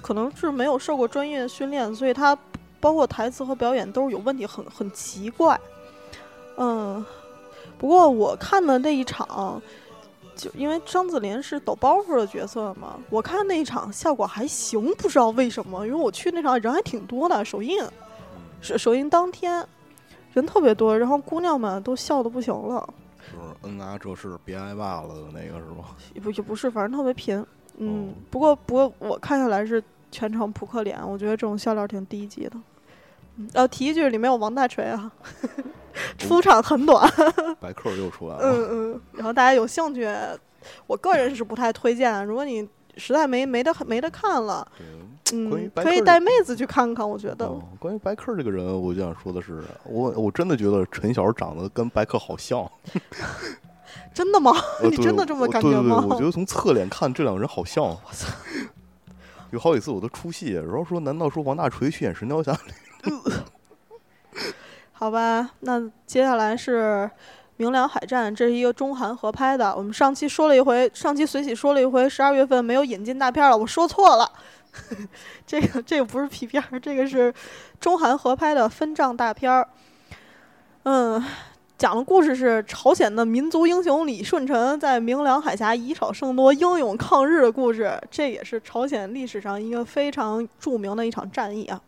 [0.00, 2.36] 可能是没有受过专业训练，所以他
[2.80, 5.58] 包括台词和表演都是有问题，很很奇怪。
[6.56, 7.04] 嗯，
[7.78, 9.60] 不过我看的那一场，
[10.36, 17.84] 就因为张子林是抖包袱的角色嘛，我看那一场效果还行，不知道为什么，因为我去那场人还挺多的，首映，
[18.60, 19.66] 首首映当天
[20.32, 22.88] 人特别多，然后姑娘们都笑的不行了。
[23.32, 25.96] 就是嗯啊，这是别挨骂了的那个是吧？
[26.14, 27.44] 也不也不是，反正特别贫。
[27.78, 32.56] 嗯，哦不过不过我看下来是全程扑克脸，我觉得这种笑料挺低级的。
[33.36, 35.10] 嗯呃，提一句，里面有王大锤啊，
[36.18, 37.10] 出场很短。
[37.60, 38.40] 白客又出来了。
[38.42, 40.06] 嗯嗯，然后大家有兴趣，
[40.86, 42.24] 我个人是不太推荐。
[42.26, 44.66] 如果你实在没没得没得看了，
[45.32, 47.46] 嗯，可以带妹子去看看，我觉得。
[47.46, 52.70] 哦，关于白客这个人，我就想说的是，我我真的觉得陈晓长得跟白客好像。
[54.14, 54.52] 真的吗？
[54.82, 57.96] 呃你真的这么我对对对感觉吗我觉得从侧脸看，这两个人好像。
[59.50, 62.72] 有好几次我都出戏，然后说，难道说王大锤去演《神雕侠侣
[64.92, 67.10] 好吧，那接下来是
[67.56, 69.74] 《明良海战》，这是一个中韩合拍的。
[69.76, 74.30] 我们上期说了一回，上期随喜说了一回，十二月份没有引进大片了，我说错了。
[75.46, 77.34] 这个这个不是皮片儿，这个是
[77.80, 79.68] 中韩合拍的分账大片儿。
[80.84, 81.22] 嗯，
[81.76, 88.00] 讲的故事是朝鲜的民族英雄李舜臣在明良海峡以少胜多、英勇抗日的故事。
[88.10, 91.80] 这也是朝鲜历史上一个非常著名的一场战役啊。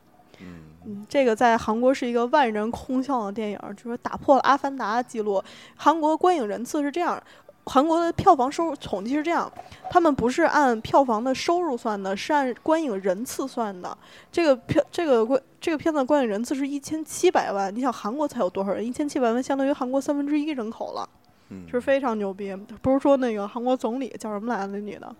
[1.09, 5.43] 这个在韩国是一个万人空巷的电影，就是打破了《阿凡达》的记录。
[5.77, 7.23] 韩国观影人次是这样，
[7.67, 9.51] 韩国的票房收入统计是这样，
[9.91, 13.97] 他们不是按票房的收入算的，是按观影人次算的。
[14.31, 18.85] 这个票这个观这个片子观影人次是一千七百万，你想韩国才有多少人？
[18.85, 21.09] 一千七百万相当于韩国三分之一人口了，
[21.49, 22.55] 嗯是非常牛逼。
[22.83, 24.73] 不是说那个韩国总理叫什么来着？
[24.73, 25.15] 那女的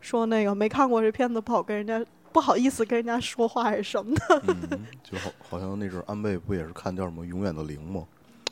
[0.00, 2.04] 说那个没看过这片子不好跟人家
[2.36, 4.42] 不好意思跟人家说话还是什么的。
[4.46, 8.04] 嗯，就好好像那阵儿安倍不也是看叫什么《永远的零》吗？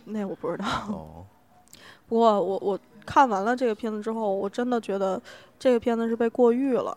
[0.06, 0.64] 那我不知道。
[0.88, 1.26] 哦，
[2.08, 5.20] 不过我我看完了这个片子之后，我真的觉得
[5.58, 6.96] 这个片子是被过誉了，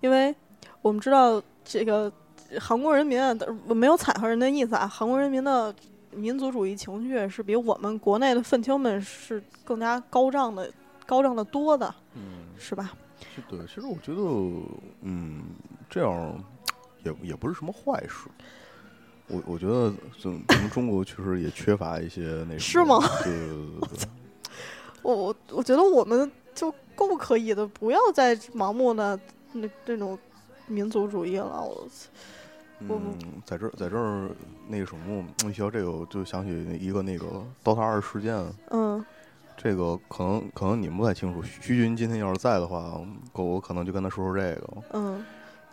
[0.00, 0.32] 因为
[0.80, 2.12] 我们知道这个
[2.60, 5.74] 韩国人民啊，我没有踩和人的意思啊，韩国人民的
[6.12, 10.70] 民族主义情绪是比我们国内的愤青们是更加高涨的、
[11.04, 12.92] 高涨的多的，嗯，是吧？
[13.34, 14.20] 是对，其实我觉得，
[15.02, 15.42] 嗯，
[15.88, 16.44] 这样
[17.04, 18.28] 也也不是什么坏事。
[19.28, 22.98] 我我觉得，咱咱们中国确实也缺乏一些那是吗？
[23.24, 24.08] 对对对对对，
[25.02, 29.18] 我我我觉得我们就够可以的，不要再盲目的
[29.52, 30.16] 那这种
[30.66, 31.60] 民族主义了。
[31.60, 31.88] 我
[32.88, 34.30] 我嗯，在这儿在这儿
[34.68, 38.36] 那个什么，一提到这个，我就想起一个那个 DOTA 二事件。
[38.70, 39.04] 嗯
[39.56, 43.00] 这个可能可能你们不太清楚，徐徐军今天要是在的话，
[43.32, 44.68] 我我可能就跟他说说这个。
[44.92, 45.24] 嗯。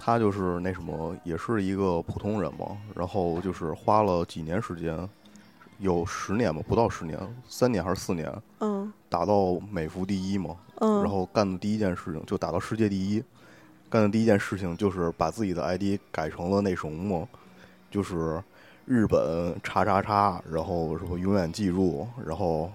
[0.05, 5.07] 他就是那什么，也是一个普通人嘛，然后就是花了几年时间，
[5.77, 7.17] 有十年吧，不到十年，
[7.47, 8.91] 三年还是四年，嗯。
[9.07, 13.23] 打到美服第一嘛，嗯，然后干的第一件事情就打到世界第一，
[13.89, 17.27] 干的第一件事情就是把自己的 ID 改成了那什么嘛，
[17.89, 18.43] 就是
[18.85, 22.69] 日本叉叉叉，然后什么永远记住，然后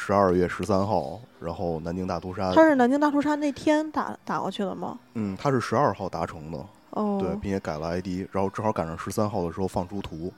[0.00, 4.96] 十二月十三号，然后南京大屠杀，他是南京大屠杀那天打打过去的吗？
[5.14, 10.32] 嗯，他是十二号达成的，哦，对，并且改了 ID，然后正好赶上十三号的时候放出图，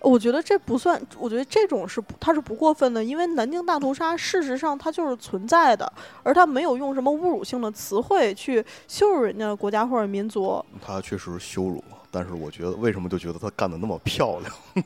[0.00, 5.90] 我觉得这不算，我觉得这种是不，它是不过分的，因为南京大屠杀事实上它就是存在的，
[6.24, 10.62] 而他没有用什么侮辱性的词汇去羞辱人家的国家或者民族。
[10.84, 14.52] 他确实羞辱，但是我觉得为什么就觉得他干的那么漂亮？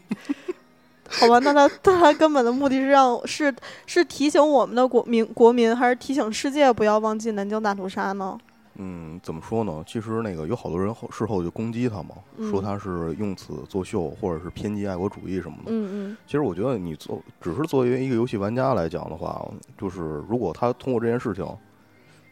[1.19, 3.53] 好吧，那他那他根本的目的是让是
[3.87, 8.39] 是提醒我们的国民国民，还是提醒世界不要忘记南京大屠杀呢？
[8.77, 9.83] 嗯，怎么说呢？
[9.87, 12.15] 其实那个有好多人后事后就攻击他嘛，
[12.51, 15.65] 说嗯他是用此作秀，或者是偏激爱国主义什么的。
[15.67, 19.47] 嗯其实我觉得你做只是作为一个游戏玩家来讲的话，
[19.77, 21.45] 就是如果他通过这件事情，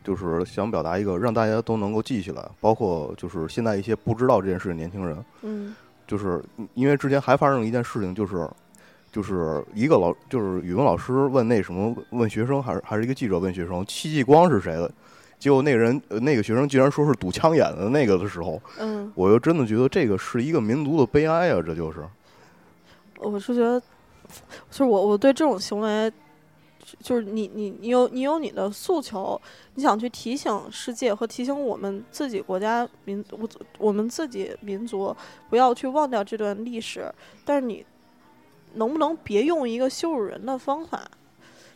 [0.04, 5.74] 就是想表达一个让大家都能够记起来，包括就是现在一些不知道这件事的年轻人，嗯
[6.06, 8.48] 就是因为之前还发生了一件事情，就是
[9.10, 14.90] 就是一个老就是语文老师问那什么问学生，还是还是一个记者问学生戚继光是谁的，
[15.38, 22.04] 结果那个人呃那个学生竟然说是堵枪眼的那个的时候，嗯，我又真的觉得这个是一个民族的悲哀啊，这就是。
[23.18, 26.12] 我是觉得，就是我我对这种行为，
[27.00, 29.40] 就是你你你有你有你的诉求，
[29.74, 33.48] 你想去提醒世界和提醒我们自己国家民我
[33.78, 35.16] 我们自己民族
[35.50, 37.12] 不要去忘掉这段历史，
[37.44, 37.84] 但是你
[38.74, 41.02] 能不能别用一个羞辱人的方法？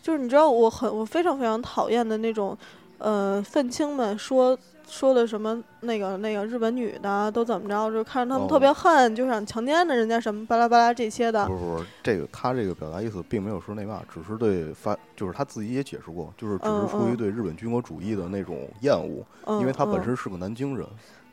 [0.03, 2.57] 就是你知道我很我非常非常讨厌的那种。
[2.99, 11.53] 呃愤青们说说的什么那个那个日本女的都怎么着，就看着他们特别哦恨，就想强奸的人家什么巴拉巴拉这些的不。
[11.53, 20.87] 是不是，这个他这个表达意思并没有说那嘛，只是对发，就是他自己也解释过，就是只嗯是出于嗯对日本军国主义的那种厌恶，嗯，因为他本嗯身是个南京人。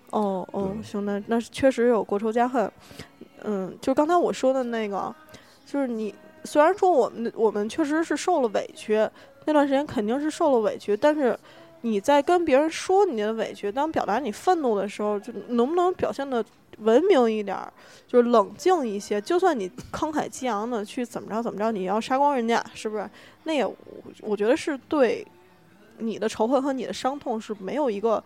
[0.10, 2.72] 哦哦，对行，那那确实有国仇家恨。
[3.44, 5.14] 嗯，就刚才我说的那个，
[5.72, 6.14] 就是你
[6.46, 9.08] 虽然说我们我们确实是受了委屈，
[9.46, 11.38] 那段时间肯定是受了委屈，但是
[11.82, 16.44] 你在跟别人说你的委屈，当表达你愤怒的时候，就能不能表现的
[16.80, 17.72] 文明一点儿，
[18.08, 19.22] 就是冷静一些。
[19.22, 23.08] 就算你慷慨激昂的去怎么着怎么着，你要杀光人家，是不是？
[23.44, 23.76] 那也我
[24.22, 25.24] 我觉得是对
[26.00, 28.24] 你的仇恨和你的伤痛是没有一个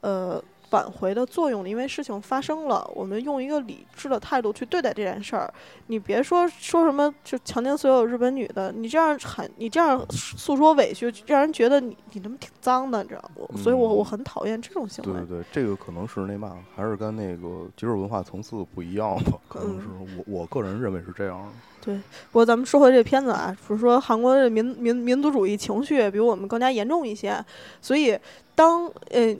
[0.00, 5.52] 呃挽回的作用的，因为事情发生了，我们用一个理智的态度去对待这件事儿。
[5.86, 13.46] 你别说说什么就强奸所有日本女的，你这样喊，你这样诉说委屈，让人觉得你你他妈挺脏的，你知道吗？
[13.62, 15.38] 所以我嗯我很讨厌这种行为对对。
[15.38, 19.38] 对，这个可能是那嘛，还是跟那个接受文化层次不一样吧？
[19.48, 21.52] 可能是嗯我我个人认为是这样的。
[21.84, 22.00] 不
[22.32, 27.44] 过咱们说回这片子啊，不是说韩国的民民民族主义情绪比我们更加严重一些，
[27.80, 28.18] 所以
[28.56, 29.36] 当呃。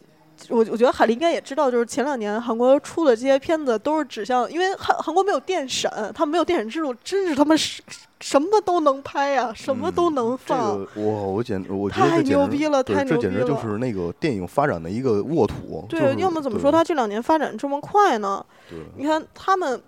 [0.49, 7.82] 我我觉得海丽应该也知道，就是前两年韩国出的这些片子都是指向，因为韩韩国没有电审，他们没有电审制度，真是他们什
[8.20, 10.78] 什么都能拍呀、什么都能这放。
[10.78, 15.84] 个我我简我觉得太牛逼了太牛逼这简直就了是那个电影发展的一个沃土。
[15.88, 18.45] 对，就是要么怎么说他这两年发展这么快呢？
[18.68, 19.80] 对你看他们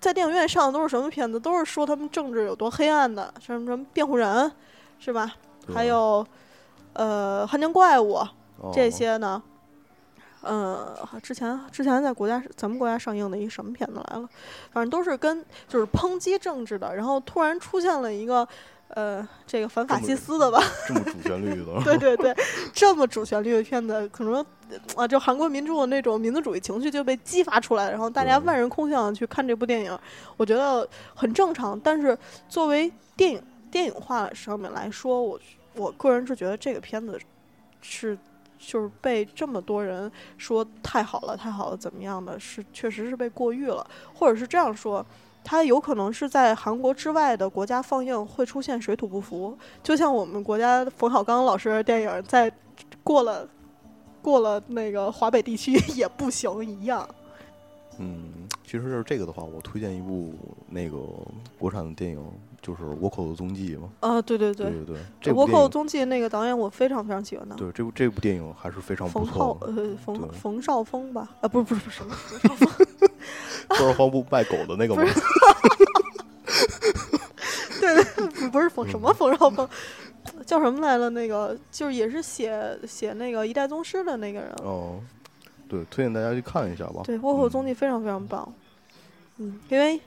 [0.00, 1.38] 在电影院上的都是什么片子？
[1.38, 4.50] 都是说他们政治有多黑暗的，什么什么辩护人，
[4.98, 5.32] 是吧？
[5.72, 6.26] 还有
[6.94, 8.18] 呃汉江怪物
[8.72, 9.42] 这哦些呢。
[10.42, 14.28] 呃，之前之前在国家咱们国家上映的一什么片子来了？
[14.72, 18.46] 反正都是跟就是抨击政治的，然后突然出现了一个
[18.88, 21.80] 呃这个反法西斯的吧，这么主旋律的。
[21.84, 22.34] 对对对，
[22.72, 24.44] 这么主旋律的片子，可能
[24.96, 29.98] 啊，就韩国民众的那种民族主义情绪就被激发出来，然后大家万人空巷去看这部电影，
[30.36, 31.78] 我觉得很正常。
[31.78, 32.18] 但是
[32.48, 35.38] 作为电影电影化上面来说，我
[35.74, 37.18] 我个人是觉得这个片子
[37.80, 38.18] 是
[38.64, 43.84] 就是被这么多人说太好了，太好了，怎么样的，是确实是被过誉了，
[44.14, 45.04] 或者是这样说。
[45.44, 52.50] 它有可能是在韩国之外的国家放映会出现水土不服，就像我们国家冯小刚老师的电影在
[53.02, 53.48] 过了
[54.22, 57.08] 过了那个华北地区也不行一样。
[57.98, 60.32] 嗯，其实是这个的话，我推荐一部
[60.68, 60.98] 那个
[61.58, 62.24] 国产的电影，
[62.62, 63.90] 就是《倭寇的踪迹》吗。
[64.00, 69.66] 啊，对对对对，对对，这《倭寇踪迹》那个导演我非常非常喜欢他，对这部这部电影还是非常不错的。
[69.66, 71.28] 呃冯冯绍峰吧？
[71.40, 72.08] 啊，不是不是不是冯
[72.40, 72.68] 绍峰
[73.68, 75.02] 冯绍峰，不卖狗的那个吗？
[77.80, 79.68] 对对，不不是冯什嗯么冯绍峰，
[80.46, 81.10] 叫什么来了？
[81.10, 84.52] 那个就是也是写写那个一代宗师的那个人。
[84.62, 85.00] 哦，
[85.68, 87.02] 对，推荐大家去看一下吧。
[87.04, 88.52] 对，《倭寇踪迹》非常非常棒。
[89.38, 89.98] 嗯，因为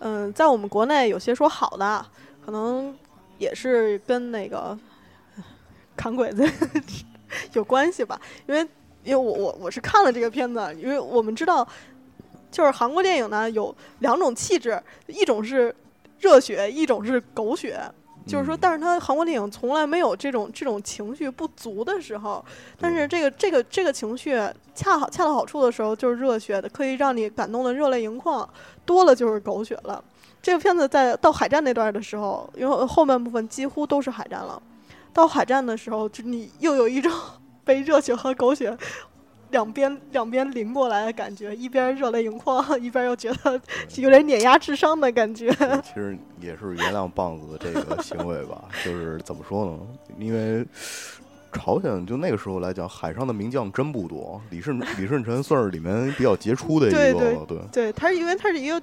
[0.00, 2.04] 嗯、在我们国内有些说好的，
[2.44, 2.94] 可能
[3.38, 4.78] 也是跟那个
[5.96, 6.48] 砍鬼子
[7.54, 8.20] 有关系吧。
[8.46, 8.60] 因为
[9.04, 11.66] 因为我我我是看了这个片子，因为我们知道，
[12.50, 15.74] 就是韩国电影呢有两种气质，一种是
[16.18, 17.80] 热血，一种是狗血。
[18.26, 22.44] 就是说，嗯但是他韩国电影从来没有这种这种情绪不足的时候，
[22.76, 24.36] 但是这个这个这个情绪
[24.74, 28.44] 恰好恰到好处的时候，就是热血的，可以让你感动的热泪盈眶；
[28.86, 30.02] 多了就是狗血了。
[30.40, 34.62] 这个片子在到海战那段的时候，因为后半部分几乎都是海战了，
[35.12, 37.12] 到海战的时候，就你又有一种
[37.64, 38.76] 被热血和狗血
[39.50, 43.60] 两边两边淋过来的感觉，一边热泪盈眶，一边又觉得
[43.96, 45.50] 有点碾压智商的感觉。
[45.82, 49.78] 其实也是原谅棒子的这个行为吧，就是怎么说呢？
[50.18, 50.64] 因为
[51.52, 58.82] 朝鲜就那个时候来讲，海上的名将真不多，李舜李舜臣算是里面比较杰出的一个对了，对对对，它是因为他是一个，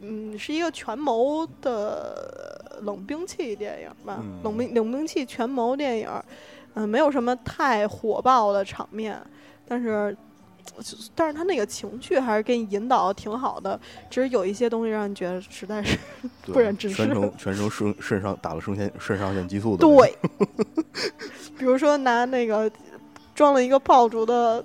[0.00, 6.08] 嗯，是一个权谋的冷兵器电影吧，嗯冷兵冷兵器权谋电影，
[6.74, 9.20] 嗯、没有什么太火爆的场面，
[9.66, 10.16] 但是。
[11.14, 13.78] 但是他那个情绪还是给你引导的挺好的，
[14.10, 15.96] 只是有一些东西让你觉得实在是
[16.46, 17.32] 不忍直视 全程。
[17.36, 20.18] 全程肾肾上打了肾腺肾上腺激素的，对，
[21.58, 22.70] 比如说拿那个
[23.34, 24.64] 装了一个爆竹的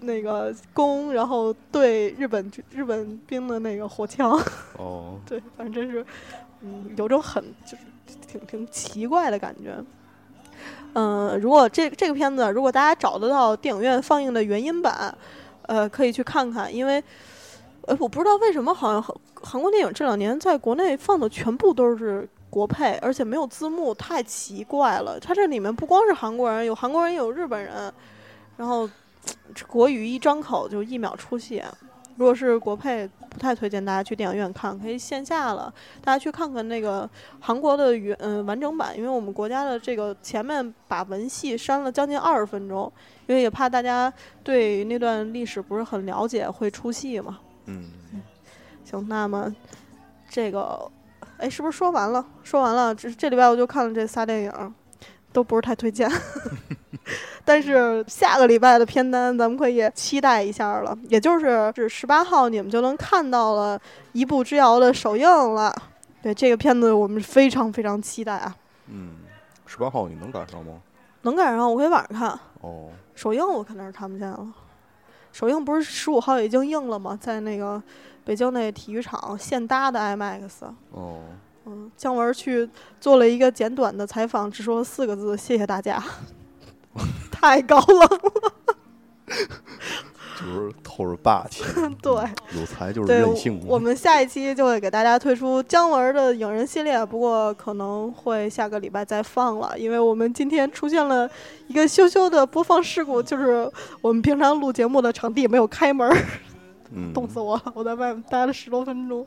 [0.00, 4.32] 那个弓，然后对日本日本兵的那个火枪，
[4.76, 6.04] 哦，对，反正真是，
[6.60, 7.84] 嗯，有种很就是
[8.26, 9.76] 挺挺奇怪的感觉。
[10.98, 15.14] 嗯、如果这这个片子，如果大家找得到电影院放映的原音版，
[15.66, 17.04] 呃，可以去看看，因为，
[17.82, 25.20] 呃，我不知道为什么，好像韩韩国电影这两年在国内放的全部都是国配，而且没有字幕，太奇怪了。
[25.20, 27.92] 它这里面不光是韩国人，有韩国人也有日本人，
[28.56, 28.88] 然后
[29.68, 31.62] 国语一张口就一秒出戏。
[32.16, 37.08] 如果是国配，不太推荐大家去电影院看，可以线下了，大家去看看那个
[37.40, 42.90] 韩国的原嗯完整版，因为我们国家的这个前面把文戏删了将近二十分钟，
[43.26, 44.12] 因为也怕大家
[44.42, 47.38] 对那段历史不是很了解会出戏嘛。
[47.66, 47.90] 嗯，
[48.84, 49.54] 行，那么
[50.30, 50.90] 这个，
[51.36, 52.24] 哎，是不是说完了？
[52.42, 54.74] 说完了，这这礼拜我就看了这仨电影，
[55.32, 56.10] 都不是太推荐。
[57.46, 63.78] 但是下个礼拜的片单咱们可以期待一下了，也就是是十八号你们就能看到了
[64.12, 65.72] 《一步之遥》的首映了。
[66.20, 68.56] 对这个片子，我们非常非常期待啊！
[68.88, 69.12] 嗯，
[69.64, 70.72] 十八号你能赶上吗？
[71.22, 72.38] 能赶上，我可以晚上看。
[72.62, 74.52] 哦，首映我肯定是看不见了。
[75.30, 77.16] 首映不是十五号已经映了吗？
[77.20, 77.80] 在那个
[78.24, 80.50] 北京那体育场现搭的 IMAX。
[80.90, 81.20] 哦，
[81.66, 82.68] 嗯，姜文去
[83.00, 86.02] 做了一个简短的采访，只说四个字：谢谢大家。
[87.40, 88.52] 太高冷了，
[90.38, 91.62] 就是透着霸气。
[92.00, 92.12] 对，
[92.58, 93.62] 有才就是任性。
[93.66, 101.28] 我们下一期就会给大家推出姜文的影人系列，不过可能会下个礼拜再放了，因为我们今天出现了
[101.68, 103.70] 一个羞羞的播放事故，就是
[104.00, 106.10] 我们平常录节目的场地没有开门，
[106.92, 107.72] 嗯，冻死我了！
[107.74, 109.26] 我在外面待了十多分钟。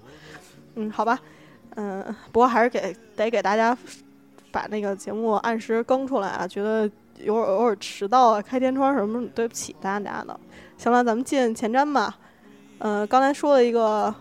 [0.75, 1.19] 嗯，好吧，
[1.75, 3.77] 嗯，不过还是给得给大家
[4.51, 6.89] 把那个节目按时更出来啊，觉得。
[7.19, 10.39] 有偶尔迟到啊，开天窗什么，对不起大家的。
[10.77, 12.17] 行了，咱们进前瞻吧。
[12.79, 14.13] 嗯，刚才说了一个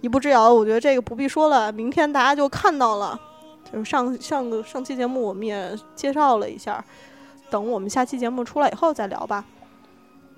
[0.00, 3.18] 一步之遥，我觉得这个不必说了，明天大家就看到了。
[3.72, 6.84] 就是上上个上期节目我们也介绍了一下，
[7.50, 9.44] 等我们下期节目出来以后再聊吧。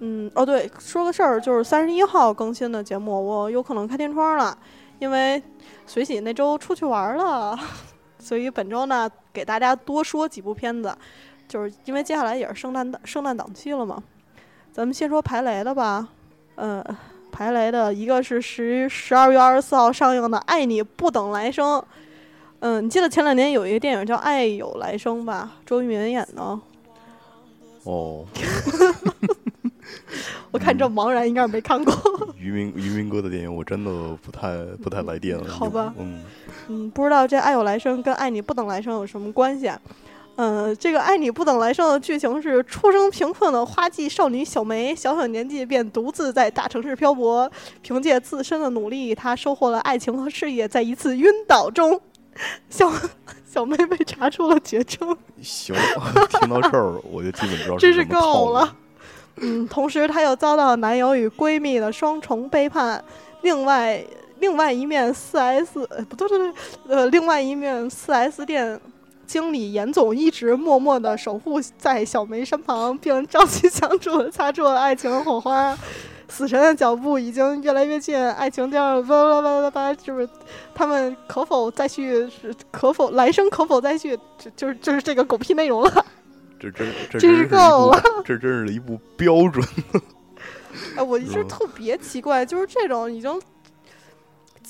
[0.01, 4.59] 嗯，哦对，说个事儿，就是三十一号更新的节目，我有可能开天窗了，
[4.99, 5.43] 因为
[5.87, 7.59] 随喜那周出去玩了，
[8.19, 10.95] 所以本周呢给大家多说几部片子。
[11.53, 14.03] 就是因为接下来也是圣诞档圣诞档期了嘛，
[14.73, 16.09] 咱们先说排雷的吧。
[16.55, 16.83] 嗯，
[17.31, 21.79] 排雷的一个是十十二月二十四号上映的《爱你不等来生》。
[22.61, 25.53] 嗯，你记得前两年有一个电影叫《爱有来生》吧？
[25.67, 26.59] 周渝民演的。
[27.83, 28.25] 哦。
[30.53, 31.95] 我看这茫然，应该是没看过。
[32.39, 35.47] 渔民渔民哥的电影，我真的不太不太来电了。
[35.51, 35.93] 好吧。
[35.99, 36.25] 嗯。
[36.69, 39.67] 嗯，不知道这《爱有来生》跟《爱你不等来生》有什么关系？
[39.67, 39.79] 啊？
[40.37, 47.51] 嗯，这个《爱你不等来生》的剧情是：出生贫困的花季少女小梅，小小年纪便独自在大城市漂泊。
[47.83, 50.67] 凭借自身的努力，她收获了爱情和事业。
[50.67, 52.01] 在一次晕倒中，
[52.71, 52.91] 小
[53.47, 55.17] 小梅被查出了绝症。
[55.43, 55.77] 行，
[56.41, 58.75] 听到这儿我就基本知道真是够了。
[59.37, 63.05] 嗯，同时她又遭到男友与闺蜜的双重背叛。
[63.43, 64.03] 另外，
[64.41, 66.53] 另外一面四 S，不对对对，
[66.89, 68.81] 呃，另外一面四 S 店。
[69.27, 75.77] 经理严总一直默默的守护在小梅身旁，并朝夕相处的擦出了爱情火花。
[76.29, 80.27] 死神的脚步已经越来越近，爱情这样叭叭叭叭叭，就是
[80.75, 82.27] 他们可否再续？
[82.71, 83.51] 可否来生？
[83.51, 84.17] 可否再续？
[84.39, 86.07] 就就是就是这个狗屁内容了。
[86.59, 89.63] 这真 这真是够了， 这真是一部标准。
[90.97, 93.39] 哎，我一直特别奇怪，就是这种已经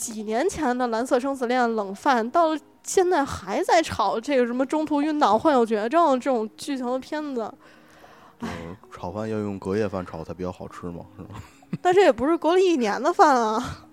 [0.02, 2.58] 几年前的蓝色生死恋冷饭到了。
[2.84, 7.48] 现在还在炒这个什么中途晕倒患有绝症这种剧情的片子，
[8.40, 11.28] 嗯，炒饭要用隔夜饭炒才比较好吃嘛，是吗？
[11.80, 13.86] 但这也不是隔了一年的饭啊，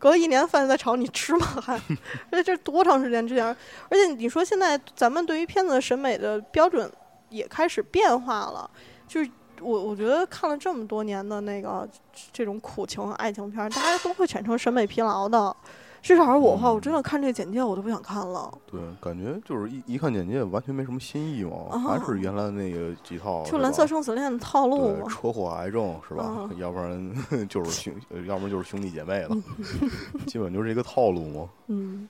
[0.00, 1.46] 隔了一年饭再炒你吃吗？
[1.62, 1.80] 还，
[2.32, 3.46] 这这多长时间之前？
[3.46, 3.56] 而
[3.90, 6.90] 且你说现在咱们对于片子的审美的标准
[7.28, 8.68] 也开始变化了，
[9.06, 9.30] 就是
[9.60, 11.88] 我我觉得看了这么多年的那个
[12.32, 15.54] 这种苦情爱情片，大家都会产生审美疲劳的。
[16.02, 18.48] 至少是我的话，我真的看这个简介，我都不想看了。
[18.70, 26.48] 对，感觉就是一一看简介，完全没什么新意嘛，还是原来那个几套，就蓝色生死恋的套路嘛车祸、癌症是吧？
[26.58, 27.12] 要不然
[27.48, 27.92] 就是兄，
[28.24, 29.36] 要不然就是兄弟姐妹了，
[30.28, 31.48] 基本就是一个套路嘛。
[31.66, 32.08] 嗯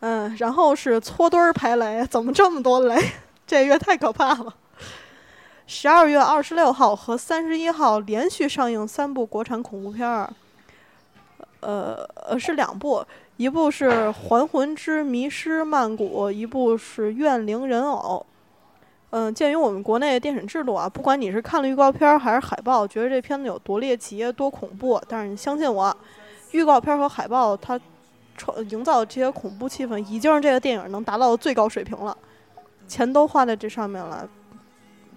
[0.00, 2.96] 嗯，然后是搓堆儿排雷，怎么这么多雷？
[3.46, 4.54] 这月太可怕了。
[5.66, 10.30] 十二月二十六号和三十一号连续上映三部国产恐怖片儿。
[11.60, 13.02] 呃呃，是两部，
[13.38, 18.26] 一部是《还魂之迷失曼谷》，一部是《怨灵人偶》。
[19.10, 25.96] 嗯，鉴于我们国内的电影制度啊，不管你是看了预告片还是海报，觉得这片子有多猎奇、多恐怖，但是你相信我，
[26.50, 27.80] 预告片和海报它
[28.36, 32.14] 创营造这些恐怖气氛，已经是这个电影能达到最高水平了，
[32.86, 34.28] 钱都花在这上面了。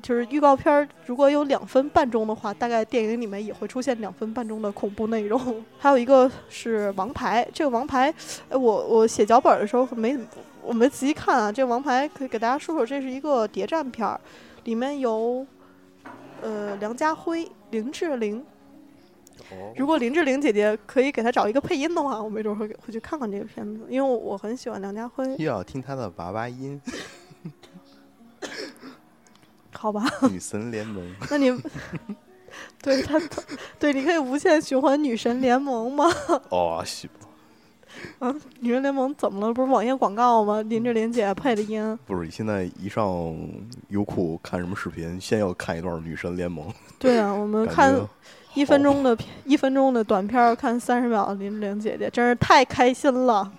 [0.07, 5.37] 就是预告片儿，如果有两分半钟的话，大概电影里面也会出现两分半钟的恐怖内容。
[5.77, 8.09] 还有一个是《王牌》，这个《王牌》，
[8.47, 10.17] 哎，我我写脚本的时候没
[10.61, 11.51] 我没仔细看啊。
[11.51, 14.17] 这个《王牌》可以给大家说说，这是一个谍战片儿，
[14.63, 15.45] 里面有
[16.41, 18.39] 呃梁家辉、林志玲。
[19.51, 25.35] 哦如果林志玲姐姐可以给她找一个配音的话，我没准会给会去看看这个片子，因为我我很喜欢梁家辉。
[25.37, 26.81] 又要听他的娃娃音，
[29.77, 31.03] 好吧，女神联盟。
[31.29, 31.51] 那你
[32.81, 33.21] 对他
[33.77, 36.05] 对你可以无限循环女神联盟吗？
[36.49, 37.07] 哦，是
[38.19, 39.53] 啊，女神联盟怎么了？
[39.53, 40.61] 不是网页广告吗？
[40.63, 41.97] 林志玲姐配的音。
[42.05, 42.29] 不是？
[42.29, 43.05] 现在一上
[43.89, 46.67] 优酷看什么视频，先要看一段女神联盟，
[46.97, 47.93] 对啊，我们看
[48.55, 53.51] 一分钟的片，一分钟的短片，看三十秒林志玲姐姐，真是太开心了。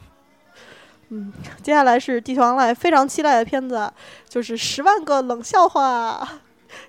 [1.10, 1.32] 嗯，
[1.62, 3.90] 接下来是《地球 online》非常期待的片子，
[4.28, 6.20] 就是《十万个冷笑话》。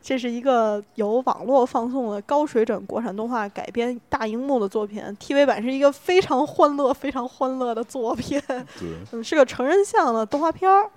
[0.01, 8.41] 这是一个由网络放送的高水准国产动画改编大荧幕的作品，TV 版是一个非常欢乐、非常欢乐的作品。
[9.23, 10.89] 是个成人向的动画片儿。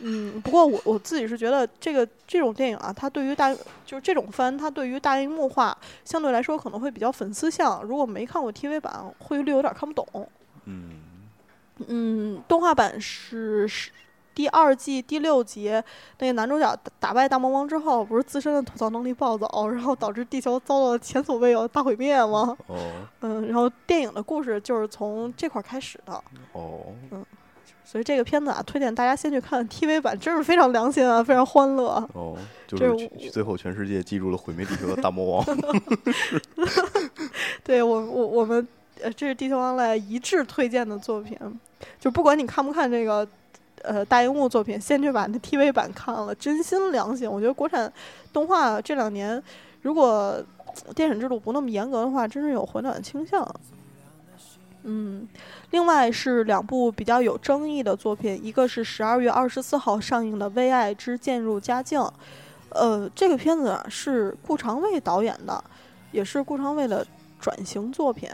[0.00, 3.54] 嗯，不过我我自己是觉得这个这种电影啊，它对于大
[3.86, 5.74] 就是这种番，它对于大荧幕化
[6.04, 7.82] 相对来说可能会比较粉丝向。
[7.82, 10.28] 如果没看过 TV 版，会略有点看不懂。
[10.66, 10.90] 嗯，
[11.88, 13.90] 嗯，动画版是是
[14.34, 15.70] 第二季第六集，
[16.18, 22.56] 那个男主角打打败大魔王之后，不是自身的吐槽能力暴走，然后导致地球遭到前所未有的大毁灭吗？
[22.66, 22.76] 哦
[23.20, 26.12] 嗯，然后电影的故事就是从这块儿开始的。
[26.52, 26.86] 哦，
[27.84, 31.86] 所以这个片子啊，推荐大家先去看 TV 版，真是非常良心啊，非常欢乐。
[32.12, 35.46] 哦，就是最后全世界记住了毁灭地球的大魔王。
[37.64, 38.66] 对我我我们
[39.02, 41.38] 呃，这是地球王》来一致推荐的作品，
[42.00, 43.26] 就不管你看不看这个
[43.82, 47.30] 呃大荧幕作品，先去把那 TV 版看了，真心良心。
[47.30, 47.92] 我觉得国产
[48.32, 49.42] 动画这两年，
[49.82, 50.42] 如果
[50.94, 53.46] 电影制度不那么严格的话，真是有回暖倾向。
[54.88, 55.26] 嗯，
[55.72, 62.00] 另外是两部比较有争议的作品，一个是十二月二十四号上映的《为爱之渐入佳境》，
[62.68, 65.62] 呃，这个片子是顾长卫导演的，
[66.12, 67.04] 也是顾长卫的
[67.40, 68.30] 转型作品。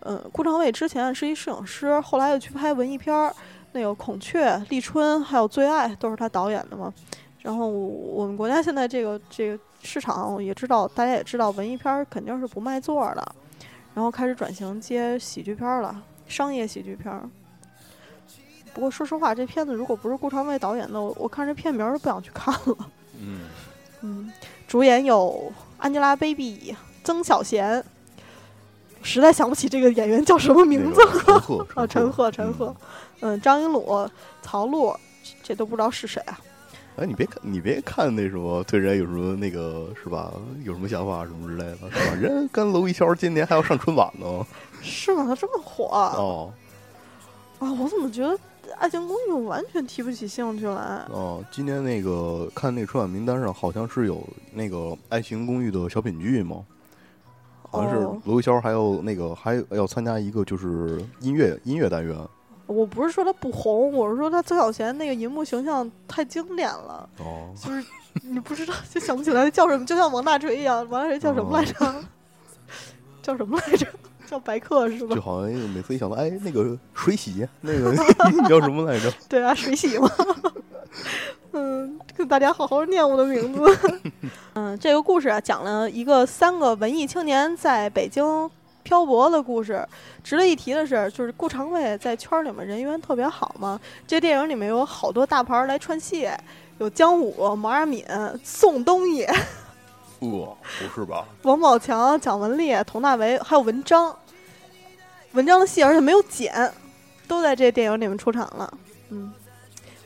[0.00, 3.34] 嗯，顾长卫之前是一摄影师，后来又去拍文艺片儿，
[3.72, 6.92] 那个《孔雀》《立春》还有《最爱》都是他导演的嘛。
[7.40, 13.34] 然后我们国家现在这个这个市场也知道，大家也知道，文艺片儿肯定是不卖座儿的，
[13.94, 17.28] 然后开始转型接喜剧片儿了，商业喜剧片儿。
[18.72, 22.76] 不过说实话，这片子如果不是顾长卫导演的，我我看这片名儿都不想去看了。
[23.18, 23.40] 嗯，
[24.02, 24.32] 嗯，
[24.68, 27.82] 主演有 Angelababy、曾小贤，
[29.02, 31.00] 实在想不起这个演员叫什么名字。
[31.04, 32.74] 那个陈赫 啊，陈赫，陈赫，
[33.20, 34.08] 嗯，张云鲁、
[34.42, 36.38] 曹璐，这这都不知道是谁啊？
[36.96, 40.32] 哎，你别看，你别看那什么，对人有什么那个是吧？
[40.64, 42.14] 有什么想法什么之类的，是吧？
[42.20, 44.46] 人跟娄艺潇今年还要上春晚呢。
[44.82, 45.24] 是吗？
[45.26, 46.14] 他这么火啊？
[46.16, 46.52] 哦
[47.58, 48.34] 啊我怎么觉得
[48.78, 51.04] 《爱情公寓》完全提不起兴趣来？
[51.10, 54.76] 哦，今年那个看那春晚名单上好像是有那个
[55.10, 56.64] 《爱情公寓》的小品剧嘛，
[57.70, 62.16] 好像是哦娄艺潇还有那个还要参加一个就是音乐音乐单元。
[62.66, 67.84] 我不是说他不红，我是说他曾小贤那个银幕形象太经典了，哦，就是
[68.22, 72.04] 你不知道就想不起来叫什么，就像王大锤一样，王大锤叫什么来着？
[73.22, 73.86] 叫什么来着？
[74.30, 75.20] 叫白客是吧就？
[75.20, 77.92] 好像每次一想到，哎，那个水洗，那个
[78.48, 79.10] 叫什么来着？
[79.28, 80.08] 对啊，水洗嘛。
[81.52, 83.78] 嗯，跟大家好好念我的名字。
[84.54, 88.48] 嗯，这个故事啊，讲了一个三个文艺青年在北京
[88.84, 89.84] 漂泊的故事。
[90.22, 93.80] 值得一提的是，就是顾长卫在圈儿里面人缘特别好嘛。
[94.06, 96.28] 这电影里面有好多大牌儿来串戏，
[96.78, 98.04] 有姜武、毛阿敏、
[98.44, 99.24] 宋冬野、
[100.20, 101.24] 呃，不是吧？
[101.42, 104.14] 王宝强、蒋雯丽、佟大为，还有文章。
[105.32, 106.72] 文章的戏而且没有剪，
[107.28, 108.78] 都在这电影里面出场了。
[109.10, 109.32] 嗯，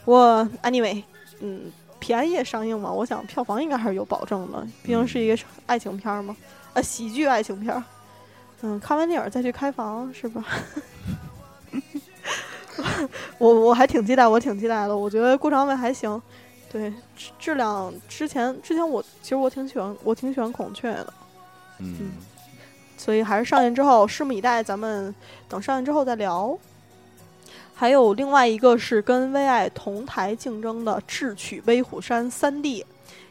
[0.05, 1.03] 我 anyway，
[1.41, 6.37] 嗯，平安夜上映嘛，我想票房应该还是有保证的，毕竟是一个爱情片儿嘛，
[6.75, 7.83] 啊，喜剧爱情片儿。
[8.63, 10.45] 嗯，看完电影再去开房是吧？
[13.39, 14.97] 我我还挺期待，我挺期待的。
[14.97, 16.21] 我觉得顾长卫还行，
[16.73, 21.13] 对质质量之前之前我其实我挺喜欢，我挺喜欢孔雀的。
[21.79, 22.13] 嗯，
[22.97, 25.15] 所以还是上映之后拭目以待，咱们
[25.49, 26.59] 等上映之后再聊。
[27.75, 32.87] 还有另外一个是跟微爱同台竞争的《智取威虎山》三 D，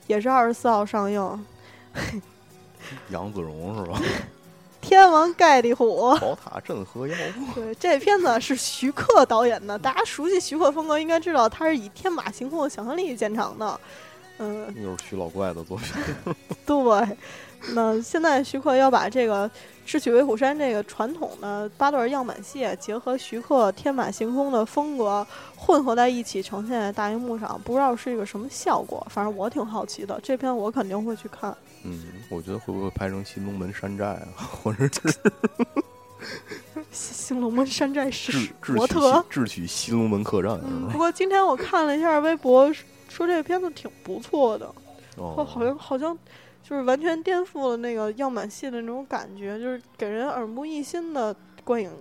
[0.05, 1.45] 也是二十四号上映。
[3.09, 4.01] 杨子荣是吧？
[4.82, 7.16] 天王盖地虎，宝塔镇河妖。
[7.55, 13.80] 对，这片子是徐克导演的，大家熟悉徐克风格，应该知道他是以天马行空的想象力见长的。
[14.39, 16.03] 嗯，又是徐老怪的作品。
[16.66, 17.18] 对。
[17.70, 19.47] 那现在徐克要把这个
[19.86, 29.05] 《智取威虎山》这个传统的八段样板戏，结合徐克天马行空的风格混合在一起，呈现在大荧幕上，不知道是一个什么效果。
[29.09, 31.55] 反正我挺好奇的，这篇我肯定会去看。
[31.84, 35.14] 嗯，我觉得会不会拍成《新龙门山寨》啊，或者是
[36.91, 39.24] 新龙门山寨是模特？
[39.30, 40.59] 智取新龙门客栈
[40.91, 40.97] 不？
[40.97, 42.72] 过今天我看了一下微博，
[43.09, 44.66] 说这个片子挺不错的，
[45.18, 46.18] 哦，好像好像
[46.64, 51.91] 就是完全颠覆了那个样板戏的那种感觉，就是给人耳目一新的观影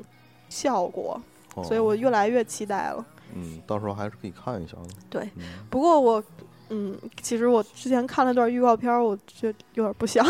[0.48, 1.20] 效果，
[1.56, 3.04] 哦所以我越来越期待了。
[3.34, 4.88] 嗯，到时候还是可以看一下的。
[5.10, 6.22] 对嗯，不过我，
[6.68, 10.24] 嗯，其实我之前看了段预告片儿，我觉得有点不像。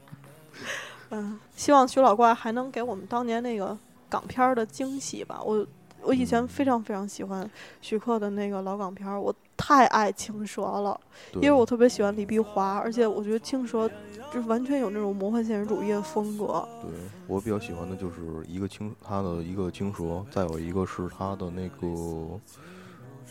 [1.10, 3.76] 嗯，希望徐老怪还能给我们当年那个
[4.08, 5.40] 港片儿的惊喜吧。
[5.42, 5.66] 我
[6.08, 7.48] 我以前非常非常喜欢
[7.82, 10.98] 徐克的那个老港片儿，我太爱青蛇了，
[11.34, 13.86] 因为我特别喜欢李碧华，而且我觉得青蛇
[14.32, 16.66] 就完全有那种魔幻现实主义的风格。
[16.80, 16.90] 对
[17.26, 22.40] 我比较喜欢的就是一个青，他的一个青蛇，再有一个是他的那个，